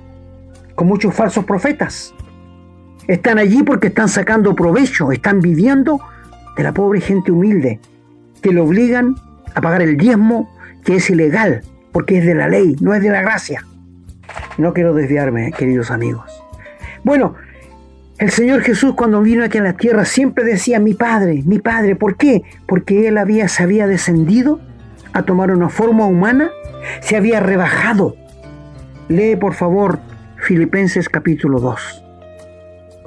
[0.74, 2.14] con muchos falsos profetas.
[3.08, 6.00] Están allí porque están sacando provecho, están viviendo
[6.56, 7.80] de la pobre gente humilde,
[8.40, 9.16] que le obligan
[9.54, 10.48] a pagar el diezmo,
[10.84, 13.64] que es ilegal, porque es de la ley, no es de la gracia.
[14.56, 16.30] No quiero desviarme, queridos amigos.
[17.04, 17.34] Bueno,
[18.18, 21.96] el Señor Jesús cuando vino aquí a la tierra siempre decía mi Padre, mi Padre.
[21.96, 22.42] ¿Por qué?
[22.66, 24.60] Porque Él había, se había descendido
[25.12, 26.50] a tomar una forma humana
[27.00, 28.16] se había rebajado.
[29.08, 29.98] Lee por favor
[30.36, 32.04] Filipenses capítulo 2.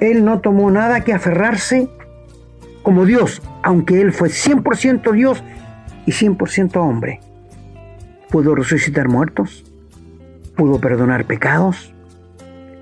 [0.00, 1.88] Él no tomó nada que aferrarse
[2.82, 5.42] como Dios, aunque Él fue 100% Dios
[6.06, 7.20] y 100% hombre.
[8.30, 9.64] Pudo resucitar muertos,
[10.56, 11.92] pudo perdonar pecados,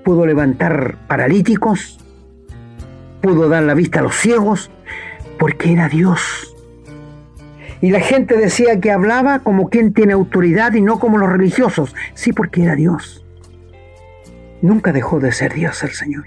[0.03, 1.99] pudo levantar paralíticos,
[3.21, 4.71] pudo dar la vista a los ciegos,
[5.37, 6.55] porque era Dios.
[7.81, 11.95] Y la gente decía que hablaba como quien tiene autoridad y no como los religiosos.
[12.13, 13.25] Sí, porque era Dios.
[14.61, 16.25] Nunca dejó de ser Dios el Señor.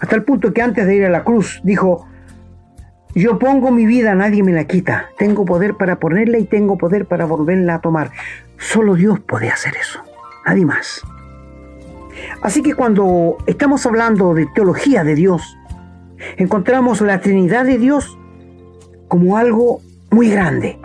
[0.00, 2.08] Hasta el punto que antes de ir a la cruz dijo,
[3.20, 5.10] yo pongo mi vida, nadie me la quita.
[5.16, 8.10] Tengo poder para ponerla y tengo poder para volverla a tomar.
[8.58, 10.00] Solo Dios puede hacer eso,
[10.44, 11.02] nadie más.
[12.42, 15.56] Así que cuando estamos hablando de teología de Dios,
[16.36, 18.18] encontramos la Trinidad de Dios
[19.08, 20.78] como algo muy grande.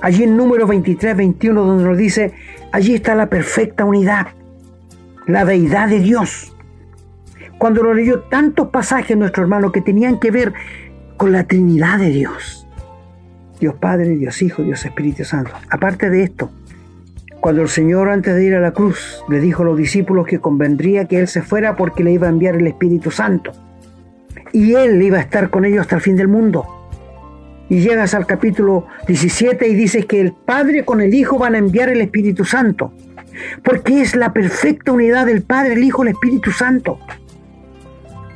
[0.00, 2.32] Allí en número 23, 21, donde nos dice,
[2.72, 4.28] allí está la perfecta unidad,
[5.26, 6.54] la deidad de Dios.
[7.58, 10.52] Cuando lo leyó tantos pasajes nuestro hermano que tenían que ver
[11.24, 12.66] con la Trinidad de Dios.
[13.58, 15.52] Dios Padre, Dios Hijo, Dios Espíritu Santo.
[15.70, 16.50] Aparte de esto,
[17.40, 20.38] cuando el Señor antes de ir a la cruz le dijo a los discípulos que
[20.38, 23.52] convendría que Él se fuera porque le iba a enviar el Espíritu Santo.
[24.52, 26.66] Y Él iba a estar con ellos hasta el fin del mundo
[27.70, 31.58] y llegas al capítulo 17 y dices que el Padre con el Hijo van a
[31.58, 32.92] enviar el Espíritu Santo,
[33.62, 36.98] porque es la perfecta unidad del Padre, el Hijo, el Espíritu Santo.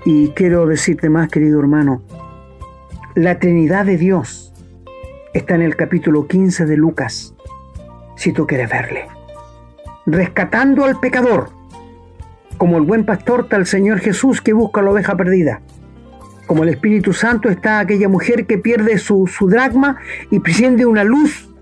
[0.06, 2.02] Y quiero decirte más, querido hermano,
[3.18, 4.52] la Trinidad de Dios
[5.34, 7.34] está en el capítulo 15 de Lucas,
[8.14, 9.06] si tú quieres verle.
[10.06, 11.48] Rescatando al pecador,
[12.58, 15.60] como el buen pastor está el Señor Jesús que busca la oveja perdida
[16.46, 19.98] como el Espíritu Santo está aquella mujer que pierde su, su dracma
[20.30, 21.52] y presiente una luz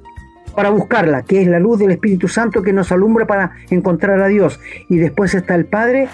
[0.55, 4.29] para buscarla, que es la luz del Espíritu Santo que nos alumbra para encontrar a
[4.29, 4.61] Dios.
[4.89, 6.09] Y después está el Padre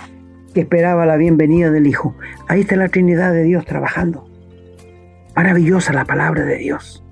[0.54, 2.16] que esperaba la bienvenida del Hijo.
[2.48, 4.31] Ahí está la Trinidad de Dios trabajando.
[5.34, 7.02] Maravillosa la palabra de Dios.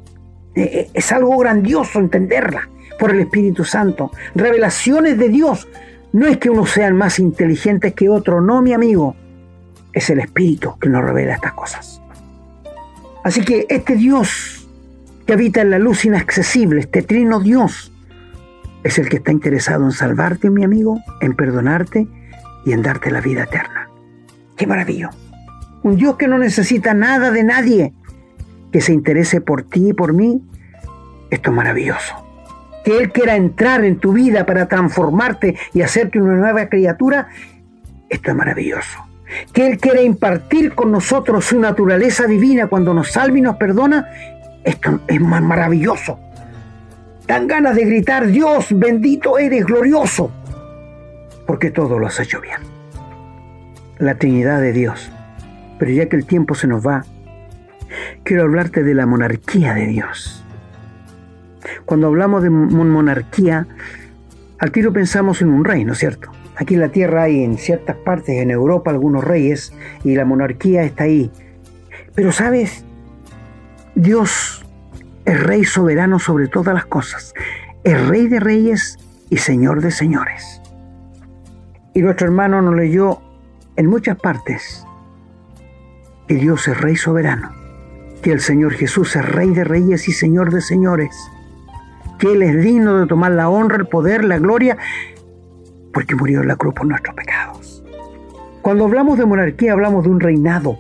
[0.55, 2.69] Eh, eh, es algo grandioso entenderla
[2.99, 4.11] por el Espíritu Santo.
[4.35, 5.69] Revelaciones de Dios.
[6.13, 9.15] No es que unos sean más inteligentes que otro, no, mi amigo
[9.93, 12.03] es el Espíritu que nos revela estas cosas.
[13.25, 14.69] Así que este Dios
[15.27, 17.93] que habita en la luz inaccesible, este trino Dios,
[18.83, 22.09] es el que está interesado en salvarte, mi amigo, en perdonarte
[22.65, 23.89] y en darte la vida eterna.
[24.57, 25.11] ¡Qué maravilla!
[25.83, 27.93] Un Dios que no necesita nada de nadie,
[28.71, 30.43] que se interese por ti y por mí,
[31.31, 32.15] esto es maravilloso.
[32.85, 37.29] Que Él quiera entrar en tu vida para transformarte y hacerte una nueva criatura,
[38.09, 39.11] esto es maravilloso
[39.53, 44.09] que Él quiere impartir con nosotros su naturaleza divina cuando nos salva y nos perdona,
[44.65, 46.19] esto es más maravilloso.
[47.27, 50.31] Dan ganas de gritar, Dios, bendito eres, glorioso,
[51.47, 52.59] porque todo lo has hecho bien.
[53.99, 55.11] La Trinidad de Dios.
[55.79, 57.05] Pero ya que el tiempo se nos va,
[58.25, 60.45] quiero hablarte de la monarquía de Dios.
[61.85, 63.67] Cuando hablamos de monarquía,
[64.59, 66.31] al tiro pensamos en un rey, ¿no es cierto?
[66.57, 69.73] Aquí en la tierra hay en ciertas partes, en Europa, algunos reyes
[70.05, 71.31] y la monarquía está ahí.
[72.15, 72.85] Pero sabes,
[73.95, 74.65] Dios
[75.25, 77.35] es Rey soberano sobre todas las cosas,
[77.85, 78.99] es Rey de reyes
[79.31, 80.61] y Señor de señores.
[81.95, 83.21] Y nuestro hermano nos leyó
[83.77, 84.87] en muchas partes
[86.29, 87.53] que Dios es Rey soberano,
[88.23, 91.17] que el Señor Jesús es Rey de reyes y Señor de señores,
[92.19, 94.77] que Él es digno de tomar la honra, el poder, la gloria,
[95.93, 97.83] porque murió en la cruz por nuestros pecados.
[98.63, 100.79] Cuando hablamos de monarquía hablamos de un reinado.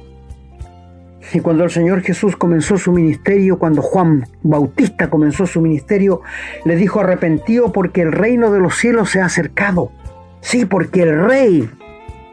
[1.33, 6.23] Y cuando el Señor Jesús comenzó su ministerio, cuando Juan Bautista comenzó su ministerio,
[6.65, 9.93] le dijo arrepentido porque el reino de los cielos se ha acercado.
[10.41, 11.71] Sí, porque el rey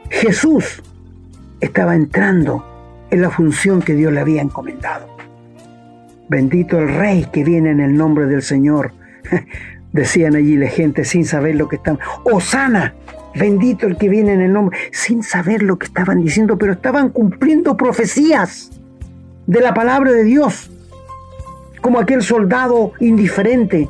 [0.10, 0.82] Jesús
[1.60, 2.66] estaba entrando
[3.12, 5.08] en la función que Dios le había encomendado.
[6.30, 8.92] Bendito el rey que viene en el nombre del Señor.
[9.94, 12.00] Decían allí la gente sin saber lo que estaban.
[12.26, 12.94] Osana,
[13.36, 17.10] bendito el que viene en el nombre, sin saber lo que estaban diciendo, pero estaban
[17.10, 18.72] cumpliendo profecías
[19.46, 20.70] de la palabra de Dios.
[21.82, 23.88] Como aquel soldado indiferente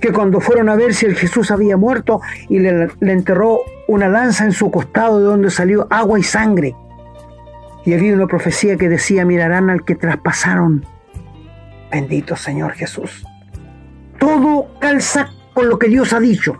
[0.00, 4.08] que cuando fueron a ver si el Jesús había muerto y le, le enterró una
[4.08, 6.74] lanza en su costado de donde salió agua y sangre.
[7.84, 10.84] Y había una profecía que decía, mirarán al que traspasaron.
[11.90, 13.24] Bendito Señor Jesús.
[14.18, 16.58] Todo calza con lo que Dios ha dicho.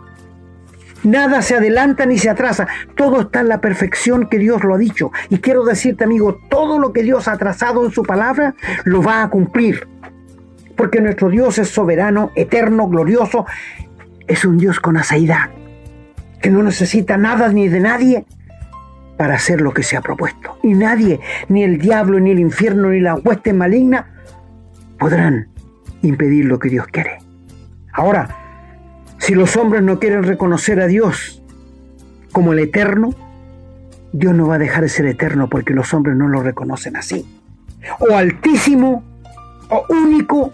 [1.03, 2.67] Nada se adelanta ni se atrasa.
[2.95, 5.11] Todo está en la perfección que Dios lo ha dicho.
[5.29, 9.23] Y quiero decirte, amigo, todo lo que Dios ha trazado en su palabra lo va
[9.23, 9.87] a cumplir.
[10.75, 13.45] Porque nuestro Dios es soberano, eterno, glorioso.
[14.27, 15.49] Es un Dios con asaidad,
[16.41, 18.25] que no necesita nada ni de nadie
[19.21, 20.57] para hacer lo que se ha propuesto.
[20.63, 24.07] Y nadie, ni el diablo, ni el infierno, ni la hueste maligna,
[24.97, 25.47] podrán
[26.01, 27.19] impedir lo que Dios quiere.
[27.93, 28.35] Ahora,
[29.19, 31.43] si los hombres no quieren reconocer a Dios
[32.31, 33.13] como el eterno,
[34.11, 37.23] Dios no va a dejar de ser eterno porque los hombres no lo reconocen así.
[37.99, 39.03] O altísimo,
[39.69, 40.51] o único.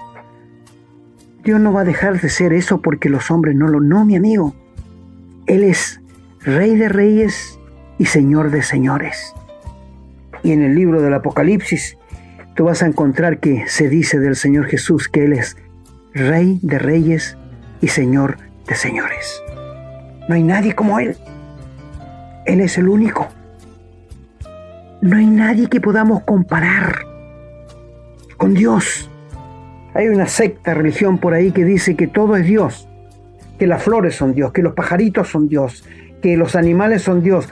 [1.45, 3.80] Dios no va a dejar de ser eso porque los hombres no lo...
[3.80, 4.53] No, mi amigo.
[5.45, 6.01] Él es
[6.41, 7.57] Rey de Reyes
[7.97, 9.33] y Señor de Señores.
[10.43, 11.97] Y en el libro del Apocalipsis
[12.55, 15.57] tú vas a encontrar que se dice del Señor Jesús que Él es
[16.13, 17.37] Rey de Reyes
[17.81, 18.37] y Señor
[18.67, 19.41] de Señores.
[20.27, 21.15] No hay nadie como Él.
[22.45, 23.27] Él es el único.
[25.01, 27.05] No hay nadie que podamos comparar
[28.37, 29.09] con Dios.
[29.93, 32.87] Hay una secta, religión por ahí que dice que todo es Dios,
[33.57, 35.83] que las flores son Dios, que los pajaritos son Dios,
[36.21, 37.49] que los animales son Dios.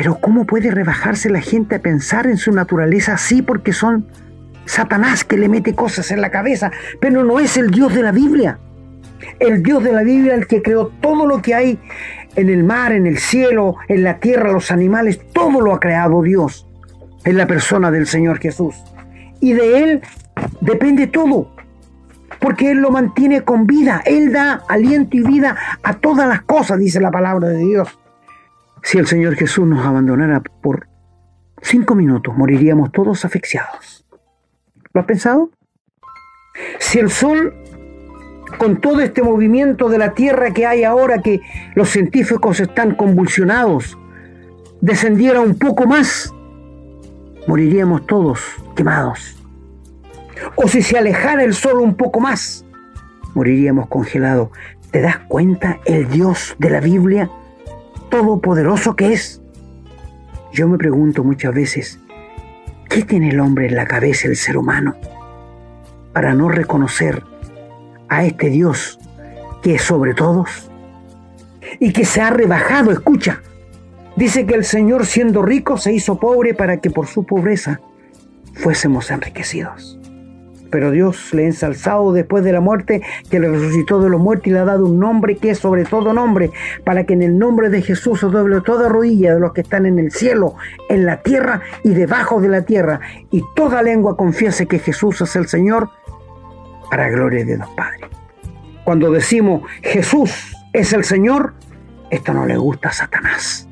[0.00, 4.06] Pero ¿cómo puede rebajarse la gente a pensar en su naturaleza así porque son
[4.64, 6.72] Satanás que le mete cosas en la cabeza,
[7.02, 8.58] pero no es el Dios de la Biblia.
[9.38, 11.78] El Dios de la Biblia, el que creó todo lo que hay
[12.34, 16.22] en el mar, en el cielo, en la tierra, los animales, todo lo ha creado
[16.22, 16.66] Dios
[17.26, 18.82] en la persona del Señor Jesús.
[19.38, 20.00] Y de Él
[20.62, 21.54] depende todo,
[22.38, 26.78] porque Él lo mantiene con vida, Él da aliento y vida a todas las cosas,
[26.78, 27.98] dice la palabra de Dios.
[28.82, 30.88] Si el Señor Jesús nos abandonara por
[31.62, 34.06] cinco minutos, moriríamos todos asfixiados.
[34.92, 35.50] ¿Lo has pensado?
[36.78, 37.54] Si el Sol,
[38.58, 41.40] con todo este movimiento de la Tierra que hay ahora, que
[41.74, 43.98] los científicos están convulsionados,
[44.80, 46.32] descendiera un poco más,
[47.46, 48.40] moriríamos todos
[48.74, 49.36] quemados.
[50.56, 52.64] O si se alejara el Sol un poco más,
[53.34, 54.48] moriríamos congelados.
[54.90, 57.30] ¿Te das cuenta el Dios de la Biblia,
[58.10, 59.40] todopoderoso que es?
[60.52, 62.00] Yo me pregunto muchas veces,
[62.90, 64.96] ¿Qué tiene el hombre en la cabeza, el ser humano,
[66.12, 67.22] para no reconocer
[68.08, 68.98] a este Dios
[69.62, 70.68] que es sobre todos
[71.78, 72.90] y que se ha rebajado?
[72.90, 73.42] Escucha,
[74.16, 77.80] dice que el Señor siendo rico se hizo pobre para que por su pobreza
[78.54, 79.99] fuésemos enriquecidos.
[80.70, 84.46] Pero Dios le ha ensalzado después de la muerte, que le resucitó de los muertos
[84.46, 86.50] y le ha dado un nombre que es sobre todo nombre,
[86.84, 89.86] para que en el nombre de Jesús se doble toda rodilla de los que están
[89.86, 90.54] en el cielo,
[90.88, 93.00] en la tierra y debajo de la tierra,
[93.30, 95.90] y toda lengua confiese que Jesús es el Señor,
[96.90, 98.08] para gloria de Dios Padre.
[98.84, 101.54] Cuando decimos Jesús es el Señor,
[102.10, 103.68] esto no le gusta a Satanás.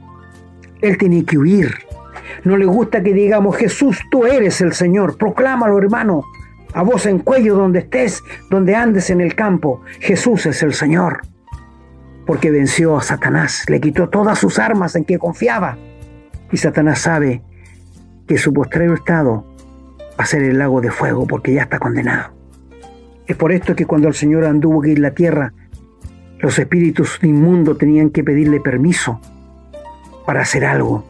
[0.81, 1.75] Él tiene que huir.
[2.45, 5.17] No le gusta que digamos Jesús, tú eres el Señor.
[5.17, 6.25] Proclámalo, hermano
[6.73, 9.83] a voz en cuello donde estés, donde andes en el campo.
[10.01, 11.23] Jesús es el Señor,
[12.27, 15.79] porque venció a Satanás, le quitó todas sus armas en que confiaba.
[16.51, 17.43] Y Satanás sabe
[18.27, 19.47] que su postrero estado
[20.19, 22.35] va a ser el lago de fuego, porque ya está condenado.
[23.27, 25.53] Es por esto que cuando el Señor anduvo aquí en la tierra,
[26.39, 29.21] los espíritus inmundos tenían que pedirle permiso
[30.25, 31.05] para hacer algo.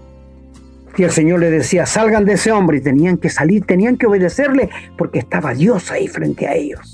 [0.99, 4.09] Y el Señor le decía, salgan de ese hombre y tenían que salir, tenían que
[4.09, 6.93] obedecerle porque estaba Dios ahí frente a ellos.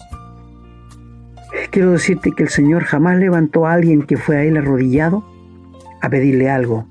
[1.70, 5.24] Quiero decirte que el Señor jamás levantó a alguien que fue a Él arrodillado
[6.02, 6.86] a pedirle algo.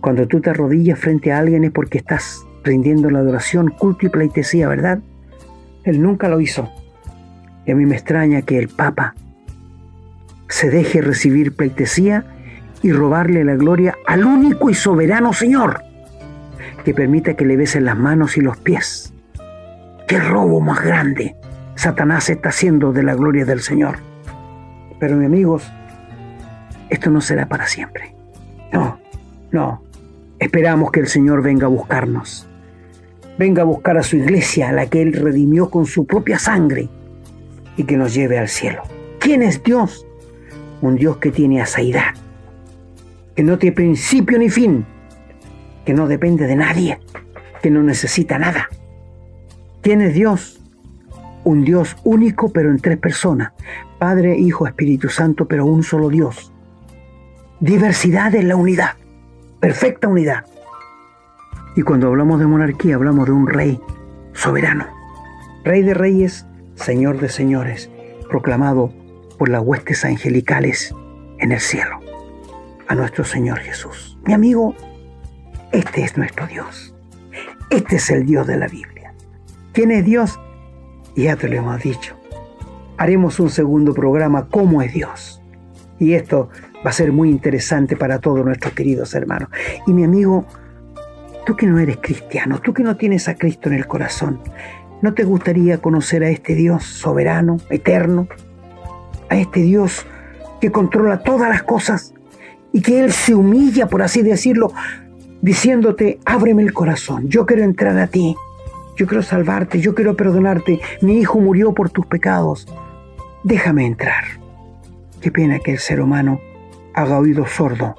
[0.00, 4.08] Cuando tú te arrodillas frente a alguien es porque estás rindiendo la adoración, culto y
[4.08, 5.00] pleitesía, ¿verdad?
[5.84, 6.72] Él nunca lo hizo.
[7.66, 9.14] Y a mí me extraña que el Papa
[10.48, 12.24] se deje recibir pleitesía
[12.82, 15.91] y robarle la gloria al único y soberano Señor
[16.82, 19.12] que permita que le besen las manos y los pies.
[20.06, 21.36] ¡Qué robo más grande!
[21.74, 23.98] Satanás está haciendo de la gloria del Señor.
[25.00, 25.72] Pero mis amigos,
[26.90, 28.14] esto no será para siempre.
[28.72, 29.00] No,
[29.50, 29.82] no.
[30.38, 32.48] Esperamos que el Señor venga a buscarnos.
[33.38, 36.88] Venga a buscar a su iglesia, a la que Él redimió con su propia sangre,
[37.76, 38.82] y que nos lleve al cielo.
[39.18, 40.06] ¿Quién es Dios?
[40.80, 42.14] Un Dios que tiene asaidad,
[43.34, 44.84] que no tiene principio ni fin,
[45.84, 46.98] que no depende de nadie,
[47.62, 48.68] que no necesita nada.
[49.82, 50.60] ¿Quién es Dios?
[51.44, 53.52] Un Dios único pero en tres personas,
[53.98, 56.52] Padre, Hijo, Espíritu Santo, pero un solo Dios.
[57.60, 58.94] Diversidad en la unidad,
[59.60, 60.44] perfecta unidad.
[61.74, 63.80] Y cuando hablamos de monarquía hablamos de un rey
[64.34, 64.86] soberano,
[65.64, 67.90] rey de reyes, señor de señores,
[68.28, 68.92] proclamado
[69.38, 70.94] por las huestes angelicales
[71.38, 71.98] en el cielo,
[72.86, 74.16] a nuestro Señor Jesús.
[74.24, 74.74] Mi amigo,
[75.72, 76.94] este es nuestro Dios.
[77.70, 79.14] Este es el Dios de la Biblia.
[79.72, 80.38] ¿Quién es Dios?
[81.16, 82.14] Ya te lo hemos dicho.
[82.98, 85.40] Haremos un segundo programa, ¿Cómo es Dios?
[85.98, 86.50] Y esto
[86.84, 89.48] va a ser muy interesante para todos nuestros queridos hermanos.
[89.86, 90.44] Y mi amigo,
[91.46, 94.40] tú que no eres cristiano, tú que no tienes a Cristo en el corazón,
[95.00, 98.28] ¿no te gustaría conocer a este Dios soberano, eterno?
[99.30, 100.04] A este Dios
[100.60, 102.12] que controla todas las cosas
[102.72, 104.72] y que Él se humilla, por así decirlo,
[105.42, 108.36] diciéndote, ábreme el corazón, yo quiero entrar a ti,
[108.96, 112.66] yo quiero salvarte, yo quiero perdonarte, mi hijo murió por tus pecados,
[113.42, 114.24] déjame entrar.
[115.20, 116.40] Qué pena que el ser humano
[116.94, 117.96] haga oído sordo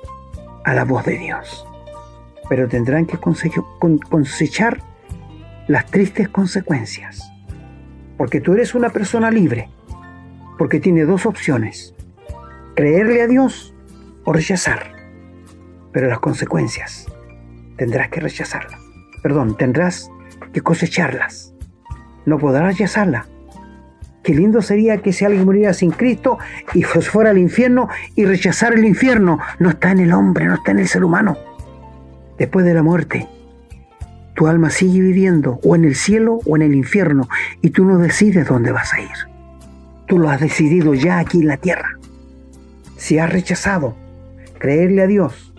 [0.63, 1.67] a la voz de Dios,
[2.49, 4.79] pero tendrán que cosechar
[5.67, 7.29] las tristes consecuencias,
[8.17, 9.69] porque tú eres una persona libre,
[10.57, 11.93] porque tiene dos opciones,
[12.73, 13.75] creerle a Dios
[14.23, 14.93] o rechazar,
[15.91, 17.12] pero las consecuencias
[17.77, 18.79] tendrás que rechazarla.
[19.21, 20.09] Perdón, tendrás
[20.51, 21.53] que cosecharlas.
[22.25, 23.27] No podrás rechazarla.
[24.23, 26.37] Qué lindo sería que si alguien muriera sin Cristo
[26.73, 30.71] y fuera al infierno y rechazar el infierno, no está en el hombre, no está
[30.71, 31.37] en el ser humano.
[32.37, 33.27] Después de la muerte,
[34.33, 37.27] tu alma sigue viviendo o en el cielo o en el infierno
[37.61, 39.09] y tú no decides dónde vas a ir.
[40.07, 41.97] Tú lo has decidido ya aquí en la tierra.
[42.97, 43.95] Si has rechazado
[44.57, 45.52] creerle a Dios,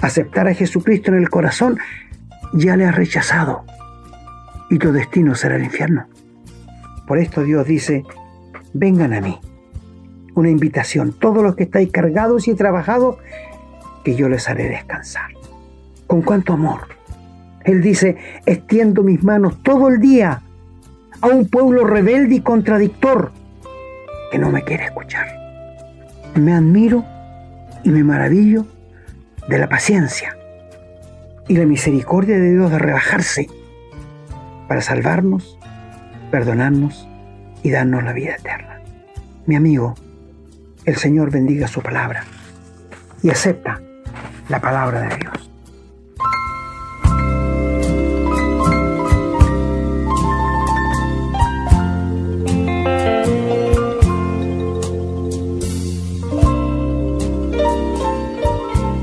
[0.00, 1.78] aceptar a Jesucristo en el corazón,
[2.52, 3.64] ya le has rechazado
[4.70, 6.06] y tu destino será el infierno.
[7.06, 8.04] Por esto Dios dice,
[8.72, 9.38] vengan a mí.
[10.34, 13.16] Una invitación, todos los que estáis cargados y trabajados,
[14.02, 15.30] que yo les haré descansar.
[16.06, 16.88] ¿Con cuánto amor?
[17.64, 18.16] Él dice,
[18.46, 20.40] extiendo mis manos todo el día
[21.20, 23.30] a un pueblo rebelde y contradictor
[24.30, 25.26] que no me quiere escuchar.
[26.34, 27.04] Me admiro
[27.84, 28.66] y me maravillo
[29.48, 30.36] de la paciencia
[31.48, 33.48] y la misericordia de Dios de rebajarse
[34.68, 35.58] para salvarnos,
[36.30, 37.08] perdonarnos
[37.62, 38.80] y darnos la vida eterna.
[39.46, 39.94] Mi amigo,
[40.84, 42.24] el Señor bendiga su palabra
[43.22, 43.80] y acepta
[44.48, 45.51] la palabra de Dios.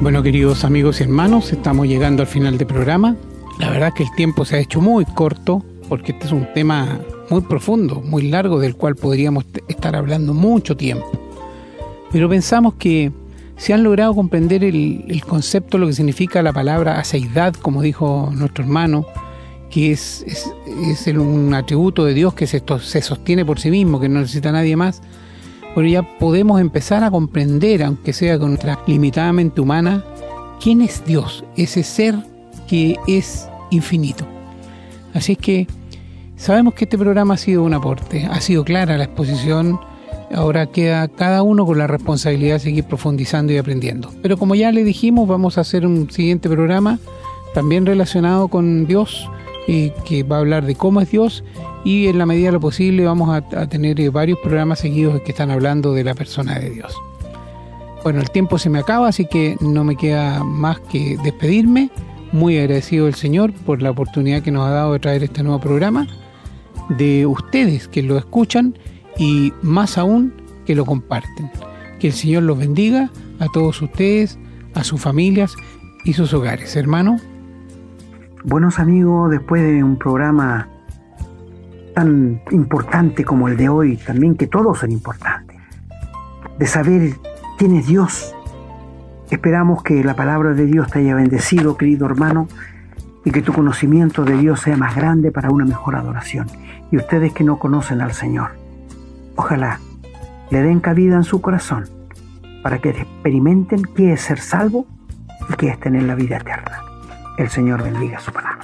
[0.09, 3.15] Bueno, queridos amigos y hermanos, estamos llegando al final del programa.
[3.59, 6.51] La verdad es que el tiempo se ha hecho muy corto porque este es un
[6.51, 6.99] tema
[7.29, 11.05] muy profundo, muy largo, del cual podríamos estar hablando mucho tiempo.
[12.11, 13.11] Pero pensamos que
[13.55, 18.63] se han logrado comprender el, concepto, lo que significa la palabra aceidad, como dijo nuestro
[18.63, 19.05] hermano,
[19.69, 24.09] que es, es, un atributo de Dios que se, se sostiene por sí mismo, que
[24.09, 25.03] no necesita nadie más
[25.75, 30.03] pero ya podemos empezar a comprender, aunque sea con nuestra limitadamente humana,
[30.61, 32.15] quién es Dios, ese ser
[32.67, 34.25] que es infinito.
[35.13, 35.67] Así es que
[36.35, 39.79] sabemos que este programa ha sido un aporte, ha sido clara la exposición,
[40.33, 44.11] ahora queda cada uno con la responsabilidad de seguir profundizando y aprendiendo.
[44.21, 46.99] Pero como ya le dijimos, vamos a hacer un siguiente programa
[47.53, 49.29] también relacionado con Dios,
[49.67, 51.43] eh, que va a hablar de cómo es Dios
[51.83, 55.31] y en la medida de lo posible vamos a, tener eh, varios programas seguidos que
[55.31, 56.95] están hablando de la persona de Dios.
[58.03, 61.89] Bueno, el tiempo se me acaba, así que no me queda más que despedirme.
[62.31, 65.59] muy agradecido del Señor por la oportunidad que nos ha dado de traer este nuevo
[65.59, 66.07] programa,
[66.89, 68.77] de ustedes que lo escuchan
[69.17, 70.33] y más aún
[70.65, 71.49] que lo comparten.
[71.99, 73.09] Que el Señor los bendiga
[73.39, 74.37] a todos ustedes,
[74.75, 75.55] a sus familias
[76.05, 76.75] y sus hogares.
[76.75, 77.17] Hermano.
[78.45, 80.69] Buenos amigos, después de un programa
[81.99, 85.57] tan importante como el de hoy, también que todos son importantes,
[86.57, 87.11] de saber
[87.57, 88.33] quién es Dios,
[89.29, 92.47] esperamos que la palabra de Dios te haya bendecido, querido hermano,
[93.25, 96.47] y que tu conocimiento de Dios sea más grande para una mejor adoración.
[96.89, 98.51] Y ustedes que no conocen al Señor,
[99.35, 99.81] ojalá
[100.51, 101.83] le den cabida en su corazón
[102.63, 104.87] para que experimenten qué es ser salvo
[105.49, 106.79] y qué es tener la vida eterna.
[107.37, 108.63] El Señor bendiga su palabra.